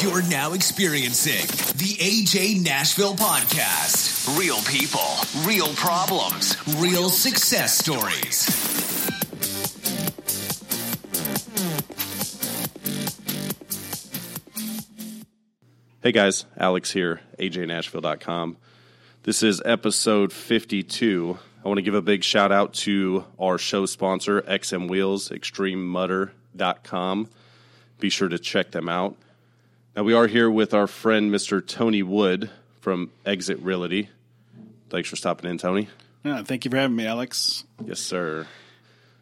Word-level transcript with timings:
You're 0.00 0.22
now 0.22 0.52
experiencing 0.52 1.46
the 1.76 1.96
AJ 1.98 2.62
Nashville 2.62 3.16
podcast. 3.16 4.38
Real 4.38 4.58
people, 4.58 5.00
real 5.44 5.74
problems, 5.74 6.56
real 6.80 7.08
success 7.08 7.76
stories. 7.76 8.46
Hey 16.00 16.12
guys, 16.12 16.44
Alex 16.56 16.92
here, 16.92 17.20
ajnashville.com. 17.40 18.56
This 19.24 19.42
is 19.42 19.60
episode 19.64 20.32
52. 20.32 21.38
I 21.64 21.66
want 21.66 21.78
to 21.78 21.82
give 21.82 21.94
a 21.94 22.02
big 22.02 22.22
shout 22.22 22.52
out 22.52 22.74
to 22.74 23.24
our 23.36 23.58
show 23.58 23.84
sponsor, 23.84 24.42
XM 24.42 24.88
Wheels, 24.88 25.30
extrememudder.com. 25.30 27.28
Be 27.98 28.10
sure 28.10 28.28
to 28.28 28.38
check 28.38 28.70
them 28.70 28.88
out. 28.88 29.16
Now, 29.96 30.04
we 30.04 30.14
are 30.14 30.26
here 30.26 30.50
with 30.50 30.74
our 30.74 30.86
friend, 30.86 31.30
Mr. 31.32 31.66
Tony 31.66 32.02
Wood 32.02 32.50
from 32.80 33.10
Exit 33.26 33.58
Realty. 33.60 34.08
Thanks 34.90 35.08
for 35.08 35.16
stopping 35.16 35.50
in, 35.50 35.58
Tony. 35.58 35.88
Yeah, 36.24 36.42
thank 36.42 36.64
you 36.64 36.70
for 36.70 36.76
having 36.76 36.96
me, 36.96 37.06
Alex. 37.06 37.64
Yes, 37.84 37.98
sir. 37.98 38.46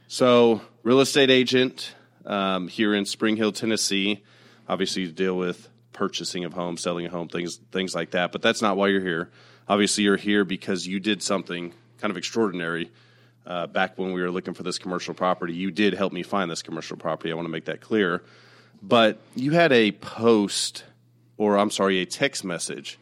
So, 0.09 0.61
real 0.83 1.01
estate 1.01 1.31
agent 1.31 1.95
um, 2.27 2.69
here 2.69 2.95
in 2.95 3.07
Spring 3.07 3.37
Hill, 3.37 3.53
Tennessee. 3.53 4.23
Obviously, 4.69 5.03
you 5.03 5.13
deal 5.13 5.37
with 5.37 5.69
purchasing 5.93 6.45
of 6.45 6.53
homes, 6.53 6.83
selling 6.83 7.07
a 7.07 7.11
home, 7.11 7.29
things 7.29 7.57
things 7.73 7.95
like 7.95 8.11
that. 8.11 8.33
But 8.33 8.43
that's 8.43 8.61
not 8.61 8.77
why 8.77 8.89
you're 8.89 9.01
here. 9.01 9.31
Obviously, 9.69 10.05
you're 10.05 10.17
here 10.17 10.45
because 10.45 10.87
you 10.87 11.01
did 11.01 11.23
something 11.23 11.73
kind 11.99 12.11
of 12.11 12.17
extraordinary 12.17 12.91
uh, 13.47 13.67
back 13.67 13.97
when 13.97 14.13
we 14.13 14.21
were 14.21 14.31
looking 14.31 14.55
for 14.55 14.63
this 14.63 14.79
commercial 14.79 15.15
property. 15.15 15.55
You 15.55 15.71
did 15.71 15.95
help 15.95 16.13
me 16.13 16.23
find 16.23 16.51
this 16.51 16.63
commercial 16.63 16.97
property. 16.97 17.33
I 17.33 17.35
want 17.35 17.47
to 17.47 17.53
make 17.53 17.65
that 17.67 17.81
clear. 17.81 18.23
But 18.83 19.19
you 19.35 19.53
had 19.53 19.73
a 19.73 19.93
post, 19.93 20.85
or 21.37 21.59
I'm 21.59 21.71
sorry, 21.71 22.01
a 22.01 22.07
text 22.07 22.45
message 22.45 22.99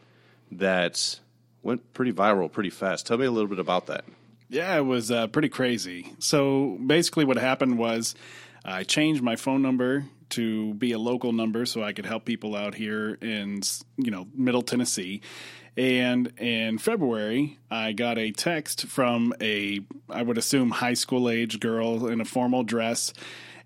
that 0.51 1.19
went 1.63 1.93
pretty 1.93 2.13
viral 2.13 2.51
pretty 2.51 2.69
fast. 2.69 3.07
Tell 3.07 3.17
me 3.17 3.25
a 3.25 3.31
little 3.31 3.49
bit 3.49 3.59
about 3.59 3.87
that. 3.87 4.05
Yeah, 4.49 4.77
it 4.77 4.85
was 4.85 5.11
uh, 5.11 5.27
pretty 5.27 5.49
crazy. 5.49 6.13
So 6.19 6.77
basically, 6.85 7.25
what 7.25 7.37
happened 7.37 7.77
was 7.77 8.15
I 8.63 8.83
changed 8.83 9.21
my 9.21 9.35
phone 9.35 9.61
number 9.61 10.05
to 10.29 10.73
be 10.75 10.91
a 10.91 10.99
local 10.99 11.33
number 11.33 11.65
so 11.65 11.83
I 11.83 11.93
could 11.93 12.05
help 12.05 12.25
people 12.25 12.55
out 12.55 12.75
here 12.75 13.17
in 13.21 13.61
you 13.97 14.11
know 14.11 14.27
Middle 14.35 14.61
Tennessee. 14.61 15.21
And 15.77 16.31
in 16.39 16.77
February, 16.77 17.59
I 17.69 17.91
got 17.91 18.17
a 18.17 18.31
text 18.31 18.85
from 18.85 19.33
a 19.41 19.81
I 20.09 20.21
would 20.21 20.37
assume 20.37 20.71
high 20.71 20.93
school 20.93 21.29
age 21.29 21.59
girl 21.59 22.07
in 22.07 22.21
a 22.21 22.25
formal 22.25 22.63
dress, 22.63 23.13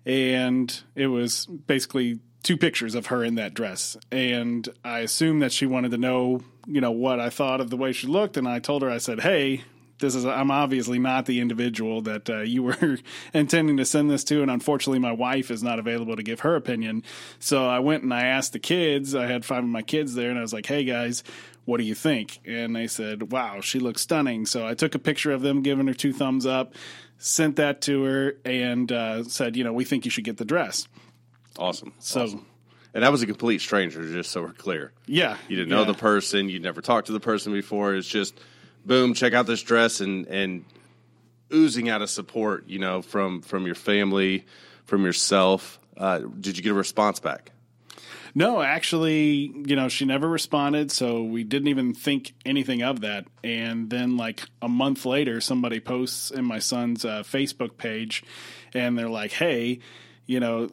and 0.06 0.82
it 0.94 1.08
was 1.08 1.46
basically 1.46 2.20
two 2.42 2.56
pictures 2.56 2.94
of 2.94 3.06
her 3.06 3.22
in 3.22 3.34
that 3.34 3.54
dress. 3.54 3.96
And 4.10 4.68
I 4.84 5.00
assumed 5.00 5.42
that 5.42 5.52
she 5.52 5.66
wanted 5.66 5.90
to 5.90 5.98
know, 5.98 6.40
you 6.66 6.80
know, 6.80 6.90
what 6.90 7.20
I 7.20 7.30
thought 7.30 7.60
of 7.60 7.70
the 7.70 7.76
way 7.76 7.92
she 7.92 8.06
looked. 8.06 8.36
And 8.36 8.48
I 8.48 8.60
told 8.60 8.82
her, 8.82 8.90
I 8.90 8.98
said, 8.98 9.20
hey, 9.20 9.62
this 10.00 10.14
is 10.14 10.24
I'm 10.24 10.50
obviously 10.50 10.98
not 10.98 11.26
the 11.26 11.40
individual 11.40 12.02
that 12.02 12.28
uh, 12.28 12.40
you 12.40 12.62
were 12.62 12.98
intending 13.34 13.76
to 13.76 13.84
send 13.84 14.10
this 14.10 14.24
to, 14.24 14.42
and 14.42 14.50
unfortunately, 14.50 14.98
my 14.98 15.12
wife 15.12 15.50
is 15.50 15.62
not 15.62 15.78
available 15.78 16.16
to 16.16 16.22
give 16.22 16.40
her 16.40 16.56
opinion. 16.56 17.04
So 17.38 17.66
I 17.66 17.78
went 17.78 18.02
and 18.02 18.12
I 18.12 18.22
asked 18.22 18.52
the 18.52 18.58
kids. 18.58 19.14
I 19.14 19.26
had 19.26 19.44
five 19.44 19.62
of 19.62 19.68
my 19.68 19.82
kids 19.82 20.14
there, 20.14 20.30
and 20.30 20.38
I 20.38 20.42
was 20.42 20.52
like, 20.52 20.66
"Hey 20.66 20.84
guys, 20.84 21.22
what 21.66 21.76
do 21.76 21.84
you 21.84 21.94
think?" 21.94 22.40
And 22.46 22.74
they 22.74 22.86
said, 22.86 23.30
"Wow, 23.30 23.60
she 23.60 23.78
looks 23.78 24.02
stunning." 24.02 24.46
So 24.46 24.66
I 24.66 24.74
took 24.74 24.94
a 24.94 24.98
picture 24.98 25.32
of 25.32 25.42
them, 25.42 25.62
giving 25.62 25.86
her 25.86 25.94
two 25.94 26.12
thumbs 26.12 26.46
up, 26.46 26.74
sent 27.20 27.56
that 27.56 27.80
to 27.82 28.02
her, 28.02 28.36
and 28.44 28.90
uh, 28.90 29.22
said, 29.24 29.54
"You 29.56 29.62
know, 29.62 29.72
we 29.72 29.84
think 29.84 30.04
you 30.04 30.10
should 30.10 30.24
get 30.24 30.38
the 30.38 30.44
dress." 30.44 30.88
Awesome. 31.58 31.92
So. 32.00 32.24
Awesome. 32.24 32.46
And 32.92 33.04
that 33.04 33.12
was 33.12 33.22
a 33.22 33.26
complete 33.26 33.60
stranger, 33.60 34.02
just 34.10 34.32
so 34.32 34.42
we're 34.42 34.52
clear. 34.52 34.90
Yeah, 35.06 35.36
You 35.46 35.54
didn't 35.54 35.68
know 35.68 35.82
yeah. 35.82 35.92
the 35.92 35.94
person. 35.94 36.48
You'd 36.48 36.64
never 36.64 36.80
talked 36.80 37.06
to 37.06 37.12
the 37.12 37.20
person 37.20 37.52
before. 37.52 37.94
It's 37.94 38.08
just, 38.08 38.34
boom, 38.84 39.14
check 39.14 39.32
out 39.32 39.46
this 39.46 39.62
dress 39.62 40.00
and 40.00 40.26
and 40.26 40.64
oozing 41.52 41.88
out 41.88 42.02
of 42.02 42.10
support, 42.10 42.68
you 42.68 42.80
know, 42.80 43.00
from 43.00 43.42
from 43.42 43.64
your 43.64 43.76
family, 43.76 44.44
from 44.86 45.04
yourself. 45.04 45.78
Uh, 45.96 46.18
did 46.40 46.56
you 46.56 46.64
get 46.64 46.72
a 46.72 46.74
response 46.74 47.20
back? 47.20 47.52
No, 48.34 48.62
actually, 48.62 49.52
you 49.66 49.76
know, 49.76 49.88
she 49.88 50.04
never 50.04 50.28
responded, 50.28 50.90
so 50.90 51.22
we 51.22 51.44
didn't 51.44 51.68
even 51.68 51.94
think 51.94 52.34
anything 52.44 52.82
of 52.82 53.00
that. 53.00 53.26
And 53.42 53.90
then, 53.90 54.16
like 54.16 54.42
a 54.62 54.68
month 54.68 55.04
later, 55.04 55.40
somebody 55.40 55.80
posts 55.80 56.30
in 56.30 56.44
my 56.44 56.58
son's 56.58 57.04
uh, 57.04 57.22
Facebook 57.22 57.76
page, 57.76 58.22
and 58.74 58.98
they're 58.98 59.08
like, 59.08 59.32
"Hey, 59.32 59.80
you 60.26 60.40
know." 60.40 60.68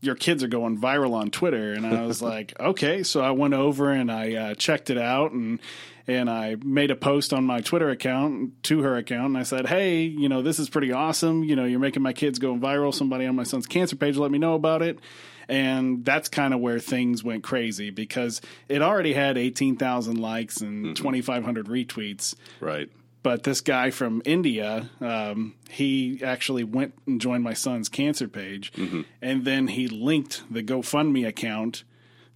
Your 0.00 0.14
kids 0.14 0.44
are 0.44 0.48
going 0.48 0.80
viral 0.80 1.14
on 1.14 1.32
Twitter, 1.32 1.72
and 1.72 1.84
I 1.84 2.06
was 2.06 2.22
like, 2.32 2.54
okay. 2.60 3.02
So 3.02 3.20
I 3.20 3.32
went 3.32 3.52
over 3.52 3.90
and 3.90 4.12
I 4.12 4.34
uh, 4.34 4.54
checked 4.54 4.90
it 4.90 4.96
out, 4.96 5.32
and 5.32 5.58
and 6.06 6.30
I 6.30 6.56
made 6.62 6.92
a 6.92 6.94
post 6.96 7.32
on 7.32 7.44
my 7.44 7.60
Twitter 7.60 7.90
account 7.90 8.62
to 8.64 8.82
her 8.82 8.96
account, 8.96 9.26
and 9.26 9.38
I 9.38 9.42
said, 9.42 9.66
hey, 9.66 10.02
you 10.02 10.28
know, 10.28 10.40
this 10.40 10.60
is 10.60 10.68
pretty 10.68 10.92
awesome. 10.92 11.42
You 11.42 11.56
know, 11.56 11.64
you're 11.64 11.80
making 11.80 12.02
my 12.02 12.12
kids 12.12 12.38
go 12.38 12.54
viral. 12.54 12.94
Somebody 12.94 13.26
on 13.26 13.34
my 13.34 13.42
son's 13.42 13.66
cancer 13.66 13.96
page 13.96 14.16
let 14.16 14.30
me 14.30 14.38
know 14.38 14.54
about 14.54 14.82
it. 14.82 15.00
And 15.48 16.04
that's 16.04 16.28
kind 16.28 16.52
of 16.54 16.60
where 16.60 16.78
things 16.80 17.22
went 17.22 17.44
crazy 17.44 17.90
because 17.90 18.40
it 18.68 18.82
already 18.82 19.12
had 19.12 19.38
18,000 19.38 20.16
likes 20.16 20.60
and 20.60 20.96
2,500 20.96 21.66
retweets. 21.66 22.34
Right. 22.60 22.88
But 23.22 23.42
this 23.42 23.60
guy 23.60 23.90
from 23.90 24.22
India, 24.24 24.88
um, 25.00 25.54
he 25.68 26.20
actually 26.22 26.62
went 26.64 26.94
and 27.06 27.20
joined 27.20 27.42
my 27.44 27.54
son's 27.54 27.88
cancer 27.88 28.28
page. 28.28 28.72
And 29.20 29.44
then 29.44 29.66
he 29.68 29.88
linked 29.88 30.42
the 30.50 30.62
GoFundMe 30.62 31.26
account 31.26 31.82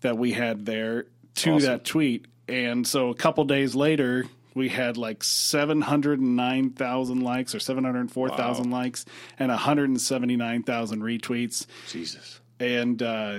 that 0.00 0.18
we 0.18 0.32
had 0.32 0.66
there 0.66 1.06
to 1.36 1.52
Awesome. 1.52 1.66
that 1.68 1.84
tweet. 1.84 2.26
And 2.48 2.86
so 2.86 3.08
a 3.10 3.14
couple 3.14 3.44
days 3.44 3.76
later, 3.76 4.24
we 4.54 4.68
had 4.68 4.96
like 4.96 5.22
709,000 5.22 7.20
likes 7.20 7.54
or 7.54 7.60
704,000 7.60 8.70
likes 8.70 9.04
and 9.38 9.50
179,000 9.50 11.00
retweets. 11.02 11.66
Jesus. 11.88 12.40
And 12.60 13.02
uh, 13.02 13.38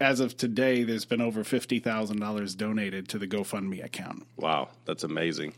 as 0.00 0.20
of 0.20 0.36
today, 0.36 0.82
there's 0.82 1.04
been 1.04 1.20
over 1.20 1.42
$50,000 1.42 2.56
donated 2.56 3.08
to 3.08 3.18
the 3.18 3.26
GoFundMe 3.26 3.82
account. 3.84 4.26
Wow, 4.36 4.68
that's 4.84 5.04
amazing. 5.04 5.54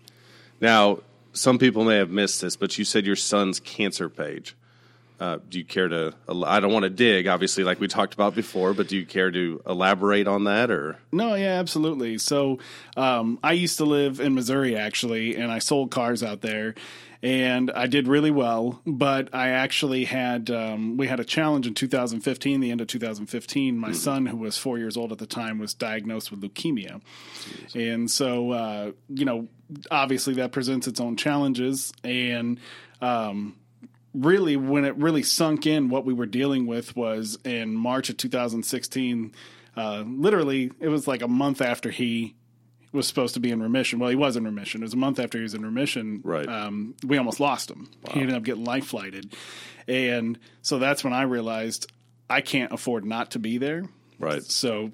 Now, 0.60 0.98
some 1.32 1.58
people 1.58 1.84
may 1.84 1.96
have 1.96 2.10
missed 2.10 2.40
this, 2.40 2.56
but 2.56 2.76
you 2.78 2.84
said 2.84 3.06
your 3.06 3.16
son's 3.16 3.58
cancer 3.58 4.08
page. 4.08 4.54
Uh, 5.20 5.38
do 5.50 5.58
you 5.58 5.64
care 5.66 5.86
to? 5.86 6.14
I 6.28 6.60
don't 6.60 6.72
want 6.72 6.84
to 6.84 6.90
dig, 6.90 7.26
obviously, 7.26 7.62
like 7.62 7.78
we 7.78 7.88
talked 7.88 8.14
about 8.14 8.34
before, 8.34 8.72
but 8.72 8.88
do 8.88 8.96
you 8.96 9.04
care 9.04 9.30
to 9.30 9.60
elaborate 9.66 10.26
on 10.26 10.44
that, 10.44 10.70
or 10.70 10.96
No, 11.12 11.34
yeah, 11.34 11.60
absolutely. 11.60 12.16
So 12.16 12.58
um, 12.96 13.38
I 13.42 13.52
used 13.52 13.76
to 13.78 13.84
live 13.84 14.18
in 14.18 14.34
Missouri 14.34 14.76
actually, 14.76 15.36
and 15.36 15.52
I 15.52 15.58
sold 15.58 15.90
cars 15.90 16.22
out 16.22 16.40
there, 16.40 16.74
and 17.22 17.70
I 17.70 17.86
did 17.86 18.08
really 18.08 18.30
well. 18.30 18.80
But 18.86 19.34
I 19.34 19.50
actually 19.50 20.06
had 20.06 20.50
um, 20.50 20.96
we 20.96 21.06
had 21.06 21.20
a 21.20 21.24
challenge 21.24 21.66
in 21.66 21.74
2015, 21.74 22.60
the 22.60 22.70
end 22.70 22.80
of 22.80 22.86
2015. 22.86 23.76
My 23.76 23.92
son, 23.92 24.24
who 24.24 24.38
was 24.38 24.56
four 24.56 24.78
years 24.78 24.96
old 24.96 25.12
at 25.12 25.18
the 25.18 25.26
time, 25.26 25.58
was 25.58 25.74
diagnosed 25.74 26.30
with 26.30 26.40
leukemia, 26.40 27.02
and 27.74 28.10
so 28.10 28.52
uh, 28.52 28.92
you 29.10 29.26
know, 29.26 29.48
obviously 29.90 30.32
that 30.36 30.50
presents 30.50 30.86
its 30.88 30.98
own 30.98 31.16
challenges 31.16 31.92
and. 32.02 32.58
Um, 33.02 33.56
really 34.14 34.56
when 34.56 34.84
it 34.84 34.96
really 34.96 35.22
sunk 35.22 35.66
in 35.66 35.88
what 35.88 36.04
we 36.04 36.12
were 36.12 36.26
dealing 36.26 36.66
with 36.66 36.96
was 36.96 37.38
in 37.44 37.74
March 37.74 38.10
of 38.10 38.16
2016 38.16 39.32
uh, 39.76 40.02
literally 40.06 40.70
it 40.80 40.88
was 40.88 41.06
like 41.06 41.22
a 41.22 41.28
month 41.28 41.60
after 41.60 41.90
he 41.90 42.34
was 42.92 43.06
supposed 43.06 43.34
to 43.34 43.40
be 43.40 43.50
in 43.52 43.62
remission 43.62 43.98
well 44.00 44.10
he 44.10 44.16
was 44.16 44.36
in 44.36 44.44
remission 44.44 44.80
it 44.82 44.84
was 44.84 44.94
a 44.94 44.96
month 44.96 45.20
after 45.20 45.38
he 45.38 45.42
was 45.42 45.54
in 45.54 45.64
remission 45.64 46.20
Right. 46.24 46.48
um, 46.48 46.94
we 47.06 47.18
almost 47.18 47.38
lost 47.38 47.70
him 47.70 47.88
he 48.12 48.20
ended 48.20 48.34
up 48.36 48.42
getting 48.42 48.64
life 48.64 48.86
flighted 48.86 49.32
and 49.86 50.38
so 50.62 50.78
that's 50.80 51.04
when 51.04 51.12
I 51.12 51.22
realized 51.22 51.90
I 52.28 52.40
can't 52.40 52.72
afford 52.72 53.04
not 53.04 53.30
to 53.32 53.38
be 53.38 53.58
there 53.58 53.84
right? 54.18 54.42
so 54.42 54.90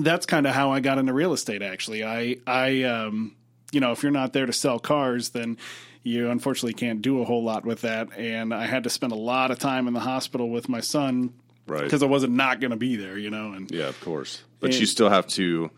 that's 0.00 0.24
kind 0.24 0.46
of 0.46 0.54
how 0.54 0.70
I 0.72 0.80
got 0.80 0.96
into 0.98 1.12
real 1.12 1.34
estate. 1.34 1.60
Actually, 1.60 2.02
I 2.02 2.36
I 2.46 2.84
um, 2.84 3.36
you 3.72 3.80
know 3.80 3.90
if 3.92 4.02
you're 4.02 4.12
not 4.12 4.32
there 4.32 4.46
to 4.46 4.52
sell 4.52 4.78
cars, 4.78 5.30
then 5.30 5.56
you 6.04 6.30
unfortunately 6.30 6.74
can't 6.74 7.02
do 7.02 7.20
a 7.20 7.24
whole 7.24 7.42
lot 7.44 7.64
with 7.64 7.80
that. 7.82 8.08
And 8.16 8.52
I 8.54 8.66
had 8.66 8.84
to 8.84 8.90
spend 8.90 9.12
a 9.12 9.16
lot 9.16 9.50
of 9.50 9.58
time 9.58 9.86
in 9.88 9.94
the 9.94 10.00
hospital 10.00 10.48
with 10.50 10.68
my 10.68 10.80
son 10.80 11.32
Right. 11.66 11.84
because 11.84 12.02
I 12.02 12.06
wasn't 12.06 12.32
not 12.34 12.60
going 12.60 12.72
to 12.72 12.76
be 12.76 12.96
there. 12.96 13.16
You 13.16 13.30
know, 13.30 13.52
and 13.52 13.70
Yeah, 13.70 13.86
of 13.88 14.00
course. 14.00 14.42
But 14.60 14.78
you 14.80 14.86
still 14.86 15.08
have 15.10 15.26
to 15.28 15.70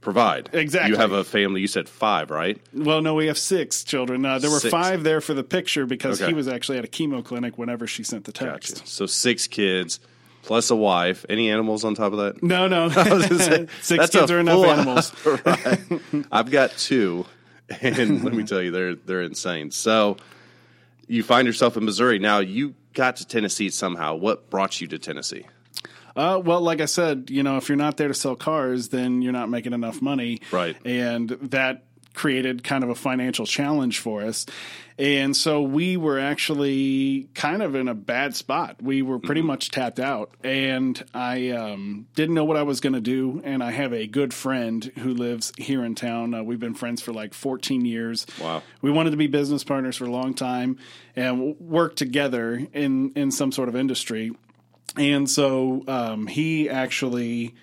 provide. 0.00 0.48
Exactly. 0.54 0.90
You 0.92 0.96
have 0.96 1.12
a 1.12 1.24
family. 1.24 1.60
You 1.60 1.66
said 1.66 1.88
five, 1.88 2.30
right? 2.30 2.58
well, 2.72 3.02
no, 3.02 3.14
we 3.14 3.26
have 3.26 3.36
six 3.38 3.82
children. 3.84 4.24
Uh, 4.24 4.38
there 4.38 4.50
were 4.50 4.60
Six. 4.60 4.70
five 4.70 5.02
there 5.02 5.20
for 5.20 5.34
the 5.34 5.42
picture 5.44 5.84
because 5.84 6.20
Okay. 6.22 6.30
he 6.30 6.34
was 6.34 6.48
actually 6.48 6.78
at 6.78 6.84
a 6.84 6.88
chemo 6.88 7.24
clinic 7.24 7.58
whenever 7.58 7.86
she 7.86 8.02
sent 8.02 8.24
the 8.24 8.32
text. 8.32 8.86
So 8.88 9.04
six 9.06 9.46
kids 9.46 10.00
plus 10.42 10.70
a 10.70 10.76
wife. 10.76 11.26
Any 11.28 11.50
animals 11.50 11.84
on 11.84 11.94
top 11.94 12.12
of 12.12 12.18
that? 12.20 12.42
No, 12.42 12.66
no, 12.68 12.84
was 12.96 13.44
say, 13.44 13.66
six 13.82 14.08
kids 14.10 14.30
are 14.30 14.38
enough 14.38 14.64
animals. 14.64 15.12
right. 15.44 15.80
I've 16.32 16.50
got 16.50 16.70
two, 16.78 17.26
and 17.80 18.22
let 18.24 18.32
me 18.32 18.44
tell 18.44 18.62
you, 18.62 18.70
they're 18.70 18.94
they're 18.94 19.22
insane. 19.22 19.70
So 19.70 20.16
you 21.06 21.22
find 21.22 21.46
yourself 21.46 21.76
in 21.76 21.84
Missouri 21.84 22.18
now. 22.18 22.38
You 22.38 22.74
got 22.92 23.16
to 23.16 23.26
Tennessee 23.26 23.70
somehow. 23.70 24.14
What 24.14 24.50
brought 24.50 24.80
you 24.80 24.86
to 24.88 24.98
Tennessee? 24.98 25.46
Uh, 26.14 26.40
well, 26.42 26.62
like 26.62 26.80
I 26.80 26.86
said, 26.86 27.28
you 27.28 27.42
know, 27.42 27.58
if 27.58 27.68
you're 27.68 27.76
not 27.76 27.98
there 27.98 28.08
to 28.08 28.14
sell 28.14 28.36
cars, 28.36 28.88
then 28.88 29.20
you're 29.20 29.34
not 29.34 29.50
making 29.50 29.74
enough 29.74 30.00
money. 30.00 30.40
Right. 30.50 30.74
And 30.86 31.28
that 31.28 31.84
created 32.16 32.64
kind 32.64 32.82
of 32.82 32.90
a 32.90 32.94
financial 32.96 33.46
challenge 33.46 34.00
for 34.00 34.22
us. 34.22 34.46
And 34.98 35.36
so 35.36 35.60
we 35.60 35.98
were 35.98 36.18
actually 36.18 37.28
kind 37.34 37.62
of 37.62 37.74
in 37.74 37.86
a 37.86 37.94
bad 37.94 38.34
spot. 38.34 38.82
We 38.82 39.02
were 39.02 39.18
pretty 39.18 39.42
Mm-hmm. 39.42 39.46
much 39.48 39.70
tapped 39.70 40.00
out. 40.00 40.30
And 40.42 41.04
I 41.12 41.50
um, 41.50 42.06
didn't 42.14 42.34
know 42.34 42.46
what 42.46 42.56
I 42.56 42.62
was 42.62 42.80
going 42.80 42.94
to 42.94 43.00
do. 43.02 43.42
And 43.44 43.62
I 43.62 43.70
have 43.72 43.92
a 43.92 44.06
good 44.06 44.32
friend 44.32 44.82
who 44.98 45.12
lives 45.12 45.52
here 45.58 45.84
in 45.84 45.94
town. 45.94 46.32
Uh, 46.32 46.42
we've 46.42 46.58
been 46.58 46.74
friends 46.74 47.02
for 47.02 47.12
like 47.12 47.34
14 47.34 47.84
years. 47.84 48.26
Wow. 48.40 48.62
We 48.80 48.90
wanted 48.90 49.10
to 49.10 49.18
be 49.18 49.26
business 49.26 49.62
partners 49.62 49.96
for 49.96 50.06
a 50.06 50.10
long 50.10 50.32
time 50.32 50.78
and 51.14 51.60
work 51.60 51.94
together 51.96 52.66
in, 52.72 53.12
in 53.12 53.30
some 53.30 53.52
sort 53.52 53.68
of 53.68 53.76
industry. 53.76 54.32
And 54.96 55.28
so 55.28 55.84
um, 55.86 56.26
he 56.26 56.70
actually 56.70 57.54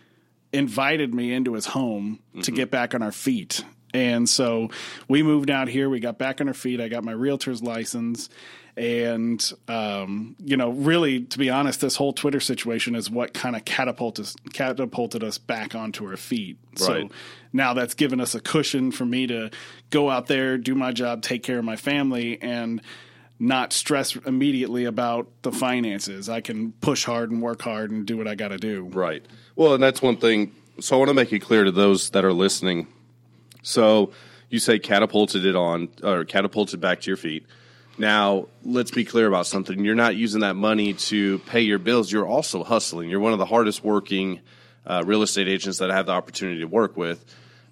invited 0.52 1.16
me 1.16 1.34
into 1.34 1.54
his 1.54 1.66
home 1.66 2.20
to 2.44 2.52
get 2.52 2.70
back 2.70 2.94
on 2.94 3.02
our 3.02 3.12
feet. 3.12 3.64
And 3.94 4.28
so 4.28 4.70
we 5.08 5.24
moved 5.24 5.50
out 5.50 5.68
here. 5.68 5.90
We 5.90 6.00
got 6.00 6.18
back 6.18 6.42
on 6.42 6.48
our 6.48 6.54
feet. 6.54 6.82
I 6.82 6.88
got 6.88 7.04
my 7.04 7.12
realtor's 7.12 7.62
license. 7.62 8.30
And, 8.76 9.52
um, 9.68 10.36
you 10.40 10.58
know, 10.58 10.72
really, 10.72 11.22
to 11.26 11.38
be 11.38 11.52
honest, 11.52 11.80
this 11.80 11.96
whole 11.96 12.12
Twitter 12.12 12.40
situation 12.40 12.96
is 12.96 13.08
what 13.08 13.34
kind 13.34 13.56
of 13.56 13.66
catapulted, 13.66 14.28
catapulted 14.52 15.24
us 15.24 15.38
back 15.38 15.76
onto 15.76 16.08
our 16.08 16.18
feet. 16.18 16.58
Right. 16.80 16.80
So 16.80 17.10
now 17.52 17.76
that's 17.76 17.94
given 17.94 18.20
us 18.20 18.34
a 18.34 18.40
cushion 18.40 18.92
for 18.92 19.06
me 19.06 19.28
to 19.28 19.52
go 19.92 20.10
out 20.10 20.26
there, 20.26 20.58
do 20.58 20.74
my 20.74 20.92
job, 20.92 21.22
take 21.22 21.44
care 21.44 21.60
of 21.60 21.66
my 21.66 21.76
family, 21.76 22.42
and 22.42 22.82
not 23.38 23.74
stress 23.74 24.16
immediately 24.16 24.86
about 24.86 25.28
the 25.44 25.52
finances. 25.52 26.28
I 26.28 26.42
can 26.42 26.72
push 26.72 27.04
hard 27.04 27.30
and 27.30 27.44
work 27.44 27.62
hard 27.62 27.92
and 27.92 28.08
do 28.08 28.18
what 28.18 28.28
I 28.28 28.34
got 28.34 28.48
to 28.48 28.58
do. 28.58 28.86
Right. 28.86 29.24
Well, 29.56 29.76
and 29.76 29.84
that's 29.84 30.02
one 30.02 30.18
thing. 30.18 30.52
So 30.80 30.96
I 30.96 30.98
want 30.98 31.10
to 31.10 31.14
make 31.14 31.32
it 31.32 31.40
clear 31.40 31.64
to 31.64 31.72
those 31.72 32.10
that 32.12 32.26
are 32.26 32.34
listening. 32.34 32.88
So 33.64 34.12
you 34.50 34.60
say 34.60 34.78
catapulted 34.78 35.46
it 35.46 35.56
on 35.56 35.90
or 36.04 36.26
catapulted 36.26 36.80
back 36.80 37.02
to 37.02 37.10
your 37.10 37.18
feet. 37.18 37.46
Now, 37.98 38.48
let's 38.64 38.92
be 38.92 39.06
clear 39.06 39.28
about 39.28 39.48
something. 39.48 39.84
You're 39.84 39.96
not 39.96 40.16
using 40.16 40.42
that 40.42 40.56
money 40.56 40.94
to 40.94 41.40
pay 41.40 41.62
your 41.62 41.80
bills. 41.80 42.12
You're 42.12 42.28
also 42.28 42.64
hustling. 42.64 43.10
You're 43.10 43.20
one 43.20 43.34
of 43.34 43.40
the 43.40 43.46
hardest 43.46 43.84
working 43.84 44.42
uh, 44.86 45.04
real 45.06 45.22
estate 45.22 45.48
agents 45.48 45.78
that 45.78 45.90
I 45.90 45.96
have 45.96 46.08
the 46.08 46.12
opportunity 46.12 46.60
to 46.60 46.68
work 46.68 46.98
with. 46.98 47.24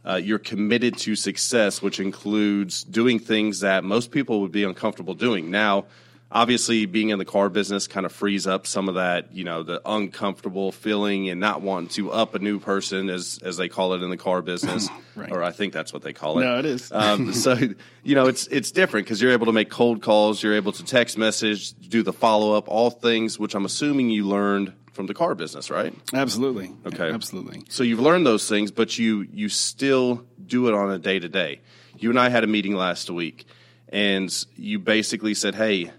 Uh, 0.03 0.15
you're 0.15 0.39
committed 0.39 0.97
to 0.97 1.15
success, 1.15 1.81
which 1.81 1.99
includes 1.99 2.83
doing 2.83 3.19
things 3.19 3.59
that 3.59 3.83
most 3.83 4.11
people 4.11 4.41
would 4.41 4.51
be 4.51 4.63
uncomfortable 4.63 5.13
doing. 5.13 5.51
Now, 5.51 5.85
obviously, 6.31 6.85
being 6.85 7.09
in 7.09 7.19
the 7.19 7.25
car 7.25 7.49
business 7.49 7.87
kind 7.87 8.05
of 8.05 8.11
frees 8.11 8.47
up 8.47 8.65
some 8.65 8.87
of 8.89 8.95
that, 8.95 9.33
you 9.33 9.43
know, 9.43 9.63
the 9.63 9.81
uncomfortable 9.85 10.71
feeling 10.71 11.29
and 11.29 11.39
not 11.39 11.61
wanting 11.61 11.89
to 11.89 12.11
up 12.11 12.35
a 12.35 12.39
new 12.39 12.59
person, 12.59 13.09
as 13.09 13.39
as 13.43 13.57
they 13.57 13.67
call 13.67 13.93
it 13.93 14.01
in 14.01 14.09
the 14.09 14.17
car 14.17 14.41
business, 14.41 14.89
Right. 15.15 15.31
or 15.31 15.43
I 15.43 15.51
think 15.51 15.73
that's 15.73 15.91
what 15.91 16.03
they 16.03 16.13
call 16.13 16.39
it. 16.39 16.43
No, 16.43 16.57
it 16.59 16.65
is. 16.65 16.91
Um, 16.91 17.33
so 17.33 17.57
you 18.03 18.15
know, 18.15 18.27
it's 18.27 18.47
it's 18.47 18.71
different 18.71 19.05
because 19.05 19.21
you're 19.21 19.33
able 19.33 19.47
to 19.47 19.51
make 19.51 19.69
cold 19.69 20.01
calls, 20.01 20.41
you're 20.41 20.55
able 20.55 20.71
to 20.71 20.83
text 20.85 21.17
message, 21.17 21.73
do 21.73 22.01
the 22.03 22.13
follow 22.13 22.53
up, 22.53 22.67
all 22.69 22.89
things 22.89 23.37
which 23.37 23.53
I'm 23.55 23.65
assuming 23.65 24.09
you 24.09 24.25
learned 24.27 24.73
from 24.93 25.07
the 25.07 25.13
car 25.13 25.35
business, 25.35 25.69
right? 25.69 25.93
Absolutely. 26.13 26.69
Okay. 26.85 27.09
Absolutely. 27.11 27.63
So 27.69 27.81
you've 27.83 27.99
learned 28.01 28.25
those 28.25 28.47
things, 28.49 28.71
but 28.71 28.97
you 28.97 29.27
you 29.31 29.49
still 29.49 30.25
do 30.45 30.67
it 30.67 30.73
on 30.73 30.91
a 30.91 30.97
day 30.99 31.19
to 31.19 31.29
day. 31.29 31.61
You 31.97 32.09
and 32.09 32.19
I 32.19 32.29
had 32.29 32.43
a 32.43 32.47
meeting 32.47 32.75
last 32.75 33.09
week, 33.09 33.45
and 33.89 34.33
you 34.55 34.79
basically 34.79 35.33
said, 35.33 35.55
"Hey, 35.55 35.91